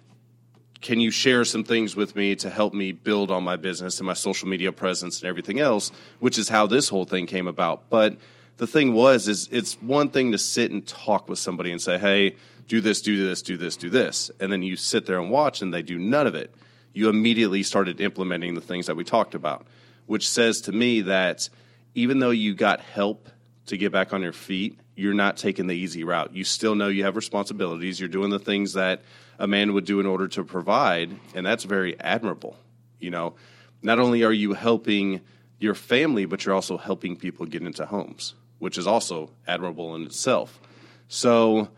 can 0.82 1.00
you 1.00 1.10
share 1.10 1.44
some 1.44 1.64
things 1.64 1.96
with 1.96 2.14
me 2.14 2.36
to 2.36 2.50
help 2.50 2.74
me 2.74 2.92
build 2.92 3.30
on 3.30 3.42
my 3.42 3.56
business 3.56 3.98
and 3.98 4.06
my 4.06 4.12
social 4.12 4.48
media 4.48 4.72
presence 4.72 5.20
and 5.20 5.28
everything 5.28 5.60
else?" 5.60 5.90
Which 6.18 6.36
is 6.36 6.48
how 6.48 6.66
this 6.66 6.88
whole 6.88 7.04
thing 7.04 7.26
came 7.26 7.46
about. 7.48 7.88
But 7.88 8.18
the 8.58 8.66
thing 8.66 8.92
was, 8.92 9.28
is 9.28 9.48
it's 9.50 9.74
one 9.80 10.10
thing 10.10 10.32
to 10.32 10.38
sit 10.38 10.70
and 10.70 10.86
talk 10.86 11.28
with 11.28 11.38
somebody 11.38 11.72
and 11.72 11.80
say, 11.80 11.98
"Hey, 11.98 12.36
do 12.68 12.80
this, 12.80 13.00
do 13.00 13.26
this, 13.26 13.42
do 13.42 13.56
this, 13.56 13.76
do 13.76 13.88
this," 13.88 14.30
and 14.38 14.52
then 14.52 14.62
you 14.62 14.76
sit 14.76 15.06
there 15.06 15.18
and 15.18 15.30
watch, 15.30 15.62
and 15.62 15.72
they 15.72 15.82
do 15.82 15.98
none 15.98 16.26
of 16.26 16.34
it. 16.34 16.54
You 16.92 17.08
immediately 17.08 17.62
started 17.62 18.00
implementing 18.00 18.54
the 18.54 18.60
things 18.60 18.86
that 18.86 18.96
we 18.96 19.04
talked 19.04 19.34
about, 19.34 19.66
which 20.06 20.28
says 20.28 20.60
to 20.62 20.72
me 20.72 21.00
that 21.02 21.48
even 21.94 22.18
though 22.18 22.30
you 22.30 22.54
got 22.54 22.80
help 22.80 23.28
to 23.66 23.76
get 23.76 23.92
back 23.92 24.12
on 24.12 24.22
your 24.22 24.32
feet, 24.32 24.78
you're 24.94 25.14
not 25.14 25.36
taking 25.36 25.66
the 25.66 25.74
easy 25.74 26.04
route. 26.04 26.34
You 26.34 26.44
still 26.44 26.74
know 26.74 26.88
you 26.88 27.04
have 27.04 27.16
responsibilities. 27.16 27.98
You're 27.98 28.08
doing 28.08 28.30
the 28.30 28.38
things 28.38 28.74
that 28.74 29.02
a 29.38 29.46
man 29.46 29.72
would 29.72 29.84
do 29.84 30.00
in 30.00 30.06
order 30.06 30.28
to 30.28 30.44
provide, 30.44 31.10
and 31.34 31.44
that's 31.44 31.64
very 31.64 31.98
admirable. 31.98 32.56
You 32.98 33.10
know, 33.10 33.34
not 33.82 33.98
only 33.98 34.22
are 34.22 34.32
you 34.32 34.52
helping 34.52 35.20
your 35.58 35.74
family, 35.74 36.24
but 36.26 36.44
you're 36.44 36.54
also 36.54 36.76
helping 36.76 37.16
people 37.16 37.46
get 37.46 37.62
into 37.62 37.86
homes, 37.86 38.34
which 38.58 38.76
is 38.78 38.86
also 38.86 39.30
admirable 39.46 39.94
in 39.94 40.02
itself. 40.02 40.60
So, 41.08 41.68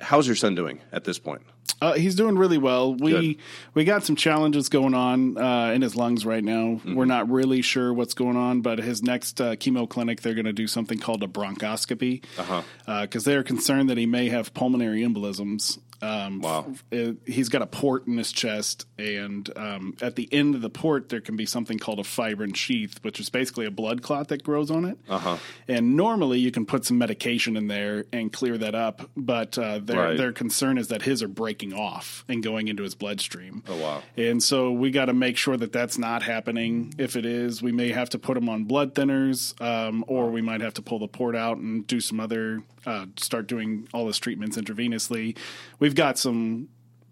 how's 0.00 0.26
your 0.26 0.36
son 0.36 0.54
doing 0.54 0.80
at 0.92 1.04
this 1.04 1.18
point? 1.18 1.42
Uh, 1.80 1.92
he's 1.94 2.14
doing 2.14 2.38
really 2.38 2.56
well. 2.58 2.94
We 2.94 3.10
Good. 3.34 3.36
we 3.74 3.84
got 3.84 4.04
some 4.04 4.16
challenges 4.16 4.68
going 4.68 4.94
on 4.94 5.36
uh, 5.36 5.72
in 5.74 5.82
his 5.82 5.96
lungs 5.96 6.24
right 6.24 6.42
now. 6.42 6.76
Mm-hmm. 6.78 6.94
We're 6.94 7.04
not 7.04 7.28
really 7.30 7.60
sure 7.62 7.92
what's 7.92 8.14
going 8.14 8.36
on, 8.36 8.60
but 8.62 8.78
his 8.78 9.02
next 9.02 9.40
uh, 9.40 9.56
chemo 9.56 9.88
clinic, 9.88 10.22
they're 10.22 10.34
going 10.34 10.46
to 10.46 10.52
do 10.52 10.66
something 10.66 10.98
called 10.98 11.22
a 11.22 11.26
bronchoscopy 11.26 12.22
Uh-huh. 12.38 12.62
because 13.02 13.24
they're 13.24 13.42
concerned 13.42 13.90
that 13.90 13.98
he 13.98 14.06
may 14.06 14.28
have 14.28 14.54
pulmonary 14.54 15.02
embolisms. 15.02 15.78
Um, 16.02 16.40
Wow. 16.40 16.66
f- 16.70 16.84
uh, 17.08 17.12
he's 17.26 17.48
got 17.48 17.62
a 17.62 17.66
port 17.66 18.06
in 18.06 18.18
his 18.18 18.32
chest, 18.32 18.86
and 18.98 19.48
um, 19.56 19.96
at 20.02 20.16
the 20.16 20.28
end 20.32 20.54
of 20.54 20.60
the 20.60 20.70
port, 20.70 21.08
there 21.08 21.20
can 21.20 21.36
be 21.36 21.46
something 21.46 21.78
called 21.78 21.98
a 21.98 22.04
fibrin 22.04 22.52
sheath, 22.54 22.98
which 23.02 23.20
is 23.20 23.30
basically 23.30 23.64
a 23.66 23.70
blood 23.70 24.02
clot 24.02 24.28
that 24.28 24.42
grows 24.42 24.70
on 24.70 24.84
it. 24.84 24.98
Uh-huh. 25.08 25.36
And 25.68 25.96
normally, 25.96 26.38
you 26.40 26.50
can 26.50 26.66
put 26.66 26.84
some 26.84 26.98
medication 26.98 27.56
in 27.56 27.68
there 27.68 28.04
and 28.12 28.32
clear 28.32 28.58
that 28.58 28.74
up, 28.74 29.08
but 29.16 29.56
uh, 29.58 29.78
their 29.78 29.94
Right. 30.04 30.16
their 30.18 30.32
concern 30.32 30.76
is 30.78 30.88
that 30.88 31.02
his 31.02 31.22
are 31.22 31.28
breaking 31.28 31.72
off 31.72 32.24
and 32.28 32.42
going 32.42 32.68
into 32.68 32.82
his 32.82 32.94
bloodstream. 32.94 33.62
Oh, 33.68 33.76
wow. 33.76 34.02
And 34.16 34.42
so 34.42 34.72
we 34.72 34.90
got 34.90 35.06
to 35.06 35.14
make 35.14 35.36
sure 35.36 35.56
that 35.56 35.72
that's 35.72 35.96
not 35.98 36.22
happening. 36.22 36.92
If 36.98 37.16
it 37.16 37.24
is, 37.24 37.62
we 37.62 37.72
may 37.72 37.88
have 37.92 38.10
to 38.10 38.18
put 38.18 38.36
him 38.36 38.48
on 38.48 38.64
blood 38.64 38.94
thinners, 38.94 39.58
um, 39.62 40.04
or 40.08 40.30
we 40.30 40.42
might 40.42 40.60
have 40.60 40.74
to 40.74 40.82
pull 40.82 40.98
the 40.98 41.08
port 41.08 41.34
out 41.36 41.56
and 41.58 41.86
do 41.86 42.00
some 42.00 42.20
other, 42.20 42.62
uh, 42.84 43.06
start 43.16 43.46
doing 43.46 43.88
all 43.94 44.06
his 44.06 44.18
treatments 44.18 44.56
intravenously. 44.56 45.36
We've 45.84 45.94
got 45.94 46.18
some 46.18 46.68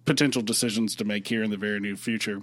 potential 0.06 0.40
decisions 0.40 0.96
to 0.96 1.04
make 1.04 1.28
here 1.28 1.42
in 1.42 1.50
the 1.50 1.58
very 1.58 1.78
near 1.78 1.94
future. 1.94 2.40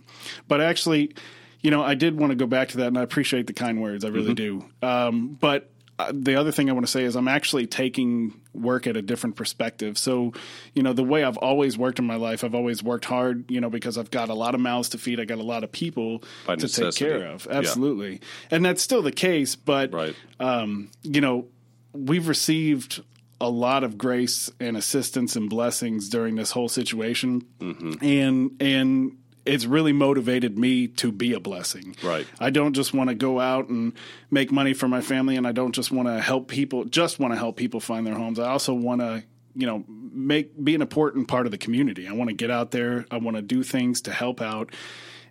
But 0.47 0.61
actually, 0.61 1.15
you 1.61 1.71
know, 1.71 1.81
I 1.81 1.95
did 1.95 2.19
want 2.19 2.29
to 2.29 2.35
go 2.35 2.45
back 2.45 2.67
to 2.69 2.77
that, 2.77 2.87
and 2.89 2.99
I 2.99 3.01
appreciate 3.01 3.47
the 3.47 3.53
kind 3.53 3.81
words. 3.81 4.05
I 4.05 4.09
really 4.09 4.35
do. 4.35 4.63
Um, 4.83 5.29
but 5.41 5.71
uh, 5.97 6.11
the 6.13 6.35
other 6.35 6.51
thing 6.51 6.69
I 6.69 6.73
want 6.73 6.85
to 6.85 6.91
say 6.91 7.03
is 7.03 7.15
I'm 7.15 7.27
actually 7.27 7.65
taking 7.65 8.39
work 8.53 8.85
at 8.85 8.95
a 8.95 9.01
different 9.01 9.37
perspective. 9.37 9.97
So, 9.97 10.33
you 10.75 10.83
know, 10.83 10.93
the 10.93 11.03
way 11.03 11.23
I've 11.23 11.37
always 11.37 11.79
worked 11.79 11.97
in 11.97 12.05
my 12.05 12.15
life, 12.17 12.43
I've 12.43 12.53
always 12.53 12.83
worked 12.83 13.05
hard, 13.05 13.49
you 13.49 13.59
know, 13.59 13.71
because 13.71 13.97
I've 13.97 14.11
got 14.11 14.29
a 14.29 14.35
lot 14.35 14.53
of 14.53 14.61
mouths 14.61 14.89
to 14.89 14.99
feed. 14.99 15.19
I 15.19 15.25
got 15.25 15.39
a 15.39 15.43
lot 15.43 15.63
of 15.63 15.71
people 15.71 16.21
By 16.45 16.57
to 16.57 16.61
necessity. 16.61 17.05
take 17.05 17.19
care 17.19 17.27
of. 17.27 17.47
Yeah. 17.49 17.57
Absolutely. 17.57 18.21
And 18.51 18.63
that's 18.63 18.83
still 18.83 19.01
the 19.01 19.11
case. 19.11 19.55
But, 19.55 19.91
Right. 19.91 20.15
um, 20.39 20.91
you 21.01 21.21
know, 21.21 21.47
we've 21.91 22.27
received 22.27 23.01
a 23.41 23.49
lot 23.49 23.83
of 23.83 23.97
grace 23.97 24.51
and 24.59 24.75
assistance 24.75 25.35
and 25.35 25.49
blessings 25.49 26.09
during 26.09 26.35
this 26.35 26.51
whole 26.51 26.69
situation, 26.69 27.45
mm-hmm. 27.59 28.03
and 28.03 28.61
and 28.61 29.17
it's 29.45 29.65
really 29.65 29.93
motivated 29.93 30.57
me 30.57 30.87
to 30.87 31.11
be 31.11 31.33
a 31.33 31.39
blessing. 31.39 31.95
Right. 32.03 32.27
I 32.39 32.49
don't 32.49 32.73
just 32.73 32.93
want 32.93 33.09
to 33.09 33.15
go 33.15 33.39
out 33.39 33.69
and 33.69 33.93
make 34.29 34.51
money 34.51 34.73
for 34.73 34.87
my 34.87 35.01
family, 35.01 35.37
and 35.37 35.47
I 35.47 35.51
don't 35.51 35.73
just 35.73 35.91
want 35.91 36.07
to 36.07 36.19
help 36.19 36.47
people. 36.47 36.85
Just 36.85 37.19
want 37.19 37.33
to 37.33 37.37
help 37.37 37.55
people 37.55 37.79
find 37.79 38.05
their 38.05 38.15
homes. 38.15 38.39
I 38.39 38.49
also 38.49 38.73
want 38.73 39.01
to. 39.01 39.23
You 39.55 39.65
know, 39.65 39.83
make 39.87 40.63
be 40.63 40.75
an 40.75 40.81
important 40.81 41.27
part 41.27 41.45
of 41.45 41.51
the 41.51 41.57
community. 41.57 42.07
I 42.07 42.13
want 42.13 42.29
to 42.29 42.35
get 42.35 42.51
out 42.51 42.71
there. 42.71 43.05
I 43.09 43.17
want 43.17 43.35
to 43.35 43.41
do 43.41 43.63
things 43.63 44.01
to 44.01 44.11
help 44.11 44.41
out, 44.41 44.73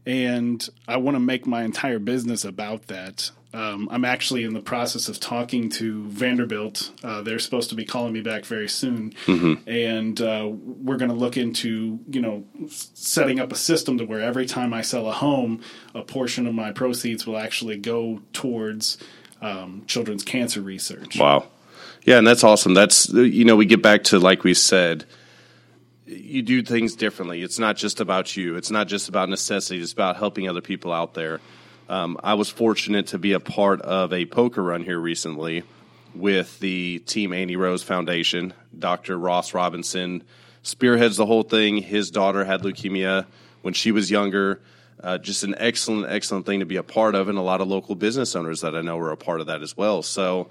and 0.04 0.68
I 0.86 0.96
want 0.96 1.14
to 1.14 1.20
make 1.20 1.46
my 1.46 1.62
entire 1.62 2.00
business 2.00 2.44
about 2.44 2.88
that. 2.88 3.30
Um, 3.54 3.88
I'm 3.90 4.04
actually 4.04 4.44
in 4.44 4.52
the 4.52 4.60
process 4.60 5.08
of 5.08 5.18
talking 5.18 5.70
to 5.70 6.04
Vanderbilt. 6.08 6.92
Uh, 7.02 7.22
they're 7.22 7.38
supposed 7.38 7.70
to 7.70 7.74
be 7.74 7.86
calling 7.86 8.12
me 8.12 8.20
back 8.20 8.44
very 8.44 8.68
soon, 8.68 9.14
and 9.66 10.20
uh, 10.20 10.46
we're 10.50 10.98
going 10.98 11.10
to 11.10 11.16
look 11.16 11.38
into 11.38 11.98
you 12.10 12.20
know 12.20 12.44
setting 12.68 13.40
up 13.40 13.50
a 13.50 13.56
system 13.56 13.96
to 13.98 14.04
where 14.04 14.20
every 14.20 14.44
time 14.44 14.74
I 14.74 14.82
sell 14.82 15.08
a 15.08 15.12
home, 15.12 15.62
a 15.94 16.02
portion 16.02 16.46
of 16.46 16.54
my 16.54 16.72
proceeds 16.72 17.26
will 17.26 17.38
actually 17.38 17.78
go 17.78 18.20
towards 18.34 18.98
um, 19.40 19.84
children's 19.86 20.24
cancer 20.24 20.60
research. 20.60 21.18
Wow. 21.18 21.48
Yeah, 22.04 22.18
and 22.18 22.26
that's 22.26 22.44
awesome. 22.44 22.74
That's 22.74 23.08
you 23.08 23.44
know, 23.44 23.56
we 23.56 23.66
get 23.66 23.82
back 23.82 24.04
to 24.04 24.18
like 24.18 24.44
we 24.44 24.54
said, 24.54 25.06
you 26.06 26.42
do 26.42 26.62
things 26.62 26.94
differently. 26.96 27.42
It's 27.42 27.58
not 27.58 27.76
just 27.76 28.00
about 28.00 28.36
you. 28.36 28.56
It's 28.56 28.70
not 28.70 28.88
just 28.88 29.08
about 29.08 29.28
necessity. 29.28 29.80
It's 29.80 29.92
about 29.92 30.16
helping 30.16 30.48
other 30.48 30.60
people 30.60 30.92
out 30.92 31.14
there. 31.14 31.40
Um, 31.88 32.18
I 32.22 32.34
was 32.34 32.50
fortunate 32.50 33.08
to 33.08 33.18
be 33.18 33.32
a 33.32 33.40
part 33.40 33.80
of 33.80 34.12
a 34.12 34.26
poker 34.26 34.62
run 34.62 34.82
here 34.82 34.98
recently 34.98 35.62
with 36.14 36.58
the 36.60 36.98
Team 37.00 37.32
Andy 37.32 37.56
Rose 37.56 37.82
Foundation. 37.82 38.52
Dr. 38.78 39.18
Ross 39.18 39.54
Robinson 39.54 40.22
spearheads 40.62 41.16
the 41.16 41.24
whole 41.24 41.44
thing. 41.44 41.78
His 41.78 42.10
daughter 42.10 42.44
had 42.44 42.60
leukemia 42.62 43.24
when 43.62 43.72
she 43.72 43.90
was 43.90 44.10
younger. 44.10 44.60
uh, 45.02 45.18
just 45.18 45.44
an 45.44 45.54
excellent, 45.58 46.10
excellent 46.10 46.46
thing 46.46 46.60
to 46.60 46.66
be 46.66 46.76
a 46.76 46.82
part 46.82 47.14
of, 47.14 47.28
and 47.28 47.38
a 47.38 47.42
lot 47.42 47.60
of 47.60 47.68
local 47.68 47.94
business 47.94 48.34
owners 48.34 48.62
that 48.62 48.74
I 48.74 48.82
know 48.82 48.98
are 48.98 49.12
a 49.12 49.16
part 49.16 49.40
of 49.40 49.46
that 49.46 49.62
as 49.62 49.76
well. 49.76 50.02
So 50.02 50.48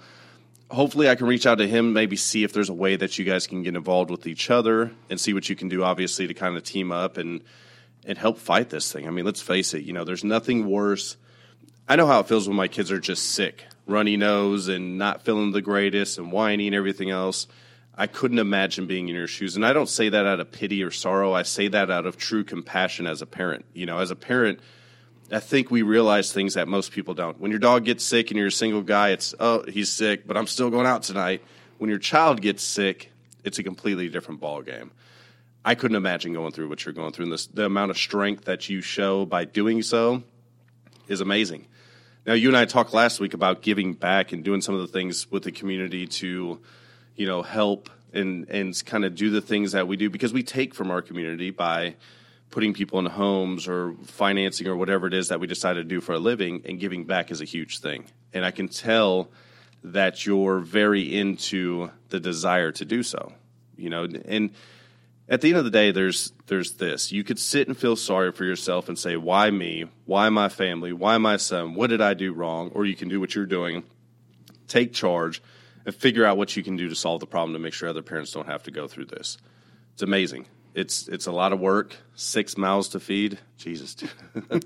hopefully 0.71 1.09
I 1.09 1.15
can 1.15 1.27
reach 1.27 1.45
out 1.45 1.57
to 1.59 1.67
him, 1.67 1.93
maybe 1.93 2.15
see 2.15 2.43
if 2.43 2.53
there's 2.53 2.69
a 2.69 2.73
way 2.73 2.95
that 2.95 3.17
you 3.17 3.25
guys 3.25 3.47
can 3.47 3.63
get 3.63 3.75
involved 3.75 4.09
with 4.09 4.25
each 4.25 4.49
other 4.49 4.91
and 5.09 5.19
see 5.19 5.33
what 5.33 5.49
you 5.49 5.55
can 5.55 5.69
do, 5.69 5.83
obviously, 5.83 6.27
to 6.27 6.33
kind 6.33 6.55
of 6.55 6.63
team 6.63 6.91
up 6.91 7.17
and 7.17 7.41
and 8.05 8.17
help 8.17 8.37
fight 8.37 8.69
this 8.69 8.89
thing. 8.89 9.05
I 9.05 9.11
mean, 9.11 9.25
let's 9.25 9.41
face 9.41 9.73
it, 9.73 9.83
you 9.83 9.91
know, 9.91 10.05
there's 10.05 10.23
nothing 10.23 10.65
worse. 10.65 11.17
I 11.89 11.95
know 11.95 12.05
how 12.05 12.19
it 12.19 12.27
feels 12.27 12.47
when 12.47 12.57
my 12.57 12.67
kids 12.67 12.91
are 12.91 12.99
just 12.99 13.31
sick, 13.31 13.65
runny 13.85 14.17
nose, 14.17 14.67
and 14.67 14.97
not 14.97 15.23
feeling 15.23 15.51
the 15.51 15.61
greatest, 15.61 16.17
and 16.17 16.31
whining 16.31 16.67
and 16.67 16.75
everything 16.75 17.09
else. 17.09 17.47
I 17.95 18.07
couldn't 18.07 18.39
imagine 18.39 18.87
being 18.87 19.07
in 19.07 19.15
your 19.15 19.27
shoes. 19.27 19.55
And 19.55 19.65
I 19.65 19.73
don't 19.73 19.87
say 19.87 20.09
that 20.09 20.25
out 20.25 20.39
of 20.41 20.51
pity 20.51 20.83
or 20.83 20.91
sorrow. 20.91 21.33
I 21.33 21.43
say 21.43 21.69
that 21.69 21.89
out 21.89 22.05
of 22.05 22.17
true 22.17 22.43
compassion 22.43 23.07
as 23.07 23.21
a 23.21 23.25
parent. 23.25 23.65
You 23.73 23.85
know, 23.85 23.99
as 23.99 24.11
a 24.11 24.15
parent, 24.15 24.59
I 25.31 25.39
think 25.39 25.71
we 25.71 25.81
realize 25.81 26.31
things 26.31 26.55
that 26.55 26.67
most 26.67 26.91
people 26.91 27.13
don't. 27.13 27.39
When 27.39 27.51
your 27.51 27.59
dog 27.59 27.85
gets 27.85 28.03
sick 28.03 28.31
and 28.31 28.37
you're 28.37 28.47
a 28.47 28.51
single 28.51 28.81
guy, 28.81 29.09
it's, 29.09 29.33
oh, 29.39 29.63
he's 29.63 29.89
sick, 29.89 30.27
but 30.27 30.37
I'm 30.37 30.47
still 30.47 30.69
going 30.69 30.85
out 30.85 31.03
tonight. 31.03 31.41
When 31.77 31.89
your 31.89 31.99
child 31.99 32.41
gets 32.41 32.63
sick, 32.63 33.11
it's 33.43 33.59
a 33.59 33.63
completely 33.63 34.09
different 34.09 34.41
ball 34.41 34.61
game. 34.61 34.91
I 35.65 35.75
couldn't 35.75 35.97
imagine 35.97 36.33
going 36.33 36.51
through 36.51 36.69
what 36.69 36.85
you're 36.85 36.93
going 36.93 37.13
through. 37.13 37.25
And 37.25 37.33
this, 37.33 37.47
the 37.47 37.65
amount 37.65 37.91
of 37.91 37.97
strength 37.97 38.45
that 38.45 38.69
you 38.69 38.81
show 38.81 39.25
by 39.25 39.45
doing 39.45 39.81
so 39.81 40.23
is 41.07 41.21
amazing. 41.21 41.65
Now, 42.27 42.33
you 42.33 42.49
and 42.49 42.57
I 42.57 42.65
talked 42.65 42.93
last 42.93 43.21
week 43.21 43.33
about 43.33 43.61
giving 43.61 43.93
back 43.93 44.33
and 44.33 44.43
doing 44.43 44.59
some 44.59 44.75
of 44.75 44.81
the 44.81 44.87
things 44.87 45.31
with 45.31 45.43
the 45.43 45.51
community 45.53 46.05
to 46.07 46.59
you 47.15 47.25
know, 47.25 47.41
help 47.41 47.89
and 48.13 48.49
and 48.49 48.85
kind 48.85 49.05
of 49.05 49.15
do 49.15 49.29
the 49.29 49.39
things 49.39 49.71
that 49.71 49.87
we 49.87 49.95
do 49.95 50.09
because 50.09 50.33
we 50.33 50.43
take 50.43 50.75
from 50.75 50.91
our 50.91 51.01
community 51.01 51.51
by 51.51 51.95
putting 52.51 52.73
people 52.73 52.99
in 52.99 53.05
homes 53.05 53.67
or 53.67 53.93
financing 54.05 54.67
or 54.67 54.75
whatever 54.75 55.07
it 55.07 55.13
is 55.13 55.29
that 55.29 55.39
we 55.39 55.47
decide 55.47 55.73
to 55.73 55.83
do 55.83 56.01
for 56.01 56.13
a 56.13 56.19
living 56.19 56.61
and 56.65 56.79
giving 56.79 57.05
back 57.05 57.31
is 57.31 57.41
a 57.41 57.45
huge 57.45 57.79
thing. 57.79 58.05
And 58.33 58.45
I 58.45 58.51
can 58.51 58.67
tell 58.67 59.29
that 59.83 60.25
you're 60.25 60.59
very 60.59 61.17
into 61.17 61.91
the 62.09 62.19
desire 62.19 62.71
to 62.73 62.83
do 62.83 63.03
so. 63.03 63.31
You 63.77 63.89
know, 63.89 64.03
and 64.03 64.51
at 65.29 65.41
the 65.41 65.49
end 65.49 65.57
of 65.57 65.65
the 65.65 65.71
day 65.71 65.91
there's 65.91 66.31
there's 66.47 66.73
this. 66.73 67.11
You 67.11 67.23
could 67.23 67.39
sit 67.39 67.67
and 67.67 67.77
feel 67.77 67.95
sorry 67.95 68.31
for 68.31 68.45
yourself 68.45 68.87
and 68.87 68.97
say, 68.97 69.17
"Why 69.17 69.49
me? 69.51 69.85
Why 70.05 70.29
my 70.29 70.49
family? 70.49 70.93
Why 70.93 71.17
my 71.17 71.37
son? 71.37 71.73
What 71.73 71.89
did 71.89 72.01
I 72.01 72.13
do 72.13 72.33
wrong?" 72.33 72.71
Or 72.73 72.85
you 72.85 72.95
can 72.95 73.09
do 73.09 73.19
what 73.19 73.35
you're 73.35 73.45
doing. 73.45 73.83
Take 74.67 74.93
charge 74.93 75.41
and 75.85 75.95
figure 75.95 76.25
out 76.25 76.37
what 76.37 76.55
you 76.55 76.63
can 76.63 76.75
do 76.75 76.89
to 76.89 76.95
solve 76.95 77.19
the 77.19 77.25
problem 77.25 77.53
to 77.53 77.59
make 77.59 77.73
sure 77.73 77.89
other 77.89 78.01
parents 78.01 78.31
don't 78.31 78.47
have 78.47 78.63
to 78.63 78.71
go 78.71 78.87
through 78.87 79.05
this. 79.05 79.37
It's 79.93 80.03
amazing. 80.03 80.45
It's 80.73 81.07
it's 81.07 81.25
a 81.25 81.31
lot 81.31 81.53
of 81.53 81.59
work. 81.59 81.95
Six 82.15 82.57
mouths 82.57 82.89
to 82.89 82.99
feed. 82.99 83.39
Jesus. 83.57 83.95
I 84.35 84.59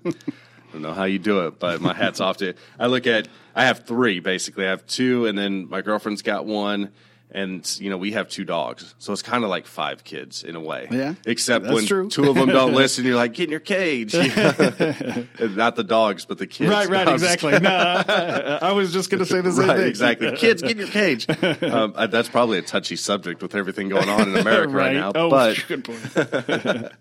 don't 0.74 0.84
know 0.84 0.94
how 0.94 1.04
you 1.04 1.20
do 1.20 1.48
it, 1.48 1.60
but 1.60 1.82
my 1.82 1.94
hat's 1.94 2.20
off 2.20 2.38
to. 2.38 2.54
I 2.80 2.88
look 2.88 3.08
at 3.08 3.28
I 3.56 3.66
have 3.66 3.86
three 3.86 4.20
basically. 4.20 4.66
I 4.66 4.70
have 4.70 4.86
two, 4.86 5.26
and 5.26 5.38
then 5.38 5.70
my 5.70 5.82
girlfriend's 5.82 6.22
got 6.22 6.46
one, 6.46 6.92
and 7.34 7.80
you 7.80 7.90
know 7.90 7.98
we 7.98 8.12
have 8.12 8.28
two 8.28 8.44
dogs, 8.44 8.94
so 9.00 9.14
it's 9.14 9.22
kind 9.22 9.44
of 9.44 9.50
like 9.50 9.66
five 9.66 10.04
kids 10.04 10.44
in 10.44 10.56
a 10.56 10.60
way. 10.60 10.88
Yeah, 10.92 11.16
except 11.26 11.64
that's 11.64 11.74
when 11.76 11.86
true. 11.86 12.10
two 12.10 12.30
of 12.30 12.36
them 12.36 12.50
don't 12.50 12.74
listen, 12.76 13.06
you're 13.06 13.16
like, 13.16 13.34
get 13.34 13.46
in 13.46 13.52
your 13.52 13.60
cage. 13.62 14.14
Not 14.16 15.76
the 15.76 15.86
dogs, 15.88 16.26
but 16.26 16.38
the 16.38 16.48
kids. 16.48 16.70
Right, 16.70 16.90
right, 16.90 17.08
No, 17.08 17.14
exactly. 17.14 17.58
No, 17.60 17.70
I, 17.70 18.60
I 18.62 18.72
was 18.74 18.92
just 18.92 19.10
going 19.10 19.20
to 19.20 19.26
say 19.26 19.40
the 19.42 19.52
same 19.52 19.68
right, 19.68 19.78
thing. 19.78 19.88
exactly. 19.88 20.36
Kids, 20.36 20.62
get 20.62 20.72
in 20.72 20.78
your 20.80 20.88
cage. 20.88 21.28
Um, 21.62 21.94
that's 22.10 22.28
probably 22.28 22.58
a 22.58 22.62
touchy 22.62 22.96
subject 22.96 23.42
with 23.42 23.56
everything 23.56 23.88
going 23.88 24.10
on 24.10 24.30
in 24.30 24.36
America 24.36 24.74
right, 24.74 24.88
right 24.88 24.94
now. 24.94 25.12
Oh, 25.16 25.30
but 25.30 25.64
good 25.68 25.86
point. 25.86 26.92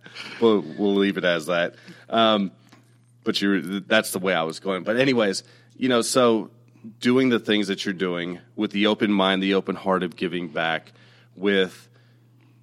we'll, 0.40 0.60
we'll 0.78 0.94
leave 0.94 1.16
it 1.16 1.24
as 1.24 1.46
that. 1.46 1.74
Um, 2.08 2.52
but 3.24 3.40
you're, 3.40 3.60
that's 3.60 4.12
the 4.12 4.18
way 4.18 4.34
I 4.34 4.42
was 4.42 4.60
going. 4.60 4.84
But 4.84 4.96
anyways, 4.96 5.42
you 5.76 5.88
know, 5.88 6.02
so 6.02 6.50
doing 6.98 7.28
the 7.28 7.38
things 7.38 7.68
that 7.68 7.84
you're 7.84 7.94
doing 7.94 8.38
with 8.56 8.70
the 8.72 8.86
open 8.86 9.12
mind, 9.12 9.42
the 9.42 9.54
open 9.54 9.76
heart 9.76 10.02
of 10.02 10.16
giving 10.16 10.48
back, 10.48 10.92
with 11.36 11.88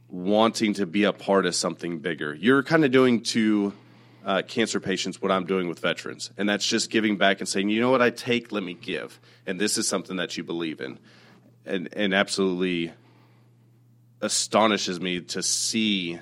wanting 0.10 0.74
to 0.76 0.86
be 0.86 1.04
a 1.04 1.14
part 1.14 1.46
of 1.46 1.56
something 1.56 2.00
bigger. 2.00 2.34
You're 2.34 2.64
kind 2.64 2.86
of 2.86 2.92
doing 2.92 3.22
to 3.24 3.74
uh, 4.26 4.42
cancer 4.48 4.80
patients 4.80 5.22
what 5.22 5.32
I'm 5.32 5.46
doing 5.46 5.68
with 5.68 5.80
veterans, 5.80 6.32
and 6.38 6.48
that's 6.48 6.66
just 6.66 6.90
giving 6.90 7.18
back 7.18 7.40
and 7.40 7.48
saying, 7.48 7.70
you 7.70 7.80
know 7.80 7.92
what, 7.92 8.02
I 8.02 8.10
take, 8.10 8.52
let 8.52 8.64
me 8.64 8.74
give, 8.74 9.20
and 9.46 9.60
this 9.60 9.78
is 9.78 9.88
something 9.88 10.18
that 10.18 10.38
you 10.38 10.44
believe 10.44 10.82
in, 10.82 11.00
and 11.66 11.90
and 11.94 12.14
absolutely 12.14 12.94
astonishes 14.22 15.00
me 15.00 15.22
to 15.22 15.44
see 15.44 16.20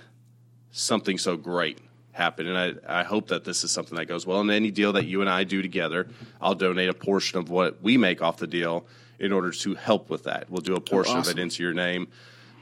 something 0.72 1.18
so 1.18 1.38
great 1.38 1.80
happen. 2.16 2.48
And 2.48 2.58
I, 2.58 3.02
I 3.02 3.04
hope 3.04 3.28
that 3.28 3.44
this 3.44 3.64
is 3.64 3.72
something 3.72 3.98
that 3.98 4.06
goes 4.06 4.26
well. 4.26 4.40
And 4.40 4.50
any 4.50 4.72
deal 4.72 4.94
that 4.94 5.06
you 5.06 5.22
and 5.22 5.30
I 5.30 5.44
do 5.44 5.62
together, 5.62 6.08
I'll 6.42 6.56
donate 6.56 6.90
a 6.90 6.94
portion 6.94 7.38
of 7.38 7.50
what 7.50 7.82
we 7.82 7.98
make 7.98 8.22
off 8.22 8.38
the 8.38 8.48
deal 8.48 8.88
in 9.20 9.32
order 9.32 9.52
to 9.52 9.76
help 9.76 10.10
with 10.10 10.24
that. 10.24 10.50
We'll 10.50 10.62
do 10.62 10.76
a 10.76 10.82
portion 10.82 11.18
of 11.18 11.22
awesome. 11.22 11.38
it 11.38 11.42
into 11.42 11.62
your 11.62 11.74
name 11.74 12.08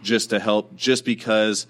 just 0.01 0.31
to 0.31 0.39
help, 0.39 0.75
just 0.75 1.05
because 1.05 1.67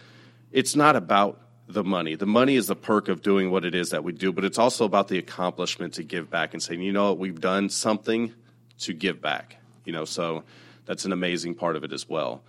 it's 0.52 0.76
not 0.76 0.96
about 0.96 1.42
the 1.68 1.84
money. 1.84 2.16
The 2.16 2.26
money 2.26 2.56
is 2.56 2.68
the 2.68 2.76
perk 2.76 3.10
of 3.10 3.22
doing 3.22 3.52
what 3.52 3.66
it 3.66 3.76
is 3.76 3.90
that 3.92 4.04
we 4.04 4.14
do, 4.14 4.32
but 4.32 4.46
it's 4.46 4.58
also 4.58 4.86
about 4.86 5.08
the 5.10 5.18
accomplishment 5.18 5.96
to 5.96 6.04
give 6.04 6.30
back 6.30 6.54
and 6.54 6.64
saying, 6.64 6.82
you 6.82 6.94
know 6.94 7.10
what, 7.10 7.20
we've 7.20 7.40
done 7.40 7.70
something 7.70 8.34
to 8.80 8.94
give 8.94 9.22
back. 9.22 9.58
You 9.86 9.92
know, 9.92 10.06
so 10.06 10.44
that's 10.86 11.06
an 11.06 11.12
amazing 11.12 11.56
part 11.56 11.76
of 11.76 11.84
it 11.84 11.92
as 11.92 12.08
well. 12.08 12.44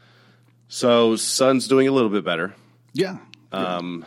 So 0.68 1.16
son's 1.16 1.68
doing 1.68 1.88
a 1.88 1.92
little 1.92 2.10
bit 2.10 2.24
better 2.24 2.54
Yeah. 2.92 3.18
Um, 3.52 4.06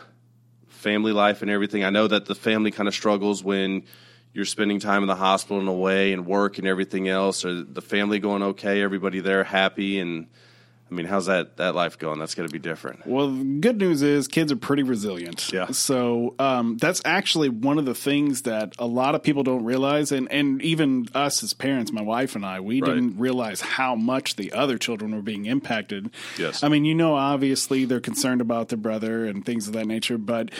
family 0.78 1.12
life 1.12 1.42
and 1.42 1.50
everything. 1.50 1.84
I 1.84 1.90
know 1.90 2.06
that 2.06 2.26
the 2.26 2.34
family 2.34 2.70
kind 2.70 2.88
of 2.88 2.94
struggles 2.94 3.44
when 3.44 3.84
you're 4.32 4.44
spending 4.44 4.78
time 4.78 5.02
in 5.02 5.08
the 5.08 5.16
hospital 5.16 5.58
and 5.58 5.68
away 5.68 6.12
and 6.12 6.26
work 6.26 6.58
and 6.58 6.66
everything 6.66 7.08
else. 7.08 7.44
Or 7.44 7.62
the 7.62 7.82
family 7.82 8.18
going 8.18 8.42
okay? 8.42 8.82
Everybody 8.82 9.20
there 9.20 9.44
happy? 9.44 9.98
And 9.98 10.28
I 10.90 10.94
mean, 10.94 11.06
how's 11.06 11.26
that 11.26 11.56
that 11.58 11.74
life 11.74 11.98
going? 11.98 12.18
That's 12.18 12.34
going 12.34 12.48
to 12.48 12.52
be 12.52 12.58
different. 12.58 13.06
Well, 13.06 13.28
the 13.30 13.44
good 13.60 13.76
news 13.78 14.00
is 14.02 14.26
kids 14.26 14.50
are 14.50 14.56
pretty 14.56 14.82
resilient. 14.82 15.52
Yeah. 15.52 15.66
So 15.66 16.34
um, 16.38 16.76
that's 16.78 17.02
actually 17.04 17.50
one 17.50 17.78
of 17.78 17.84
the 17.84 17.94
things 17.94 18.42
that 18.42 18.74
a 18.78 18.86
lot 18.86 19.14
of 19.14 19.22
people 19.22 19.42
don't 19.42 19.64
realize, 19.64 20.12
and 20.12 20.30
and 20.32 20.62
even 20.62 21.08
us 21.14 21.42
as 21.42 21.52
parents, 21.52 21.92
my 21.92 22.02
wife 22.02 22.36
and 22.36 22.44
I, 22.46 22.60
we 22.60 22.80
Right. 22.80 22.94
didn't 22.94 23.18
realize 23.18 23.60
how 23.60 23.94
much 23.96 24.36
the 24.36 24.52
other 24.52 24.78
children 24.78 25.14
were 25.14 25.22
being 25.22 25.46
impacted. 25.46 26.10
Yes. 26.38 26.62
I 26.62 26.68
mean, 26.68 26.84
you 26.84 26.94
know, 26.94 27.14
obviously 27.14 27.84
they're 27.84 28.00
concerned 28.00 28.40
about 28.40 28.68
their 28.68 28.78
brother 28.78 29.26
and 29.26 29.44
things 29.44 29.66
of 29.68 29.74
that 29.74 29.86
nature, 29.86 30.16
but 30.16 30.50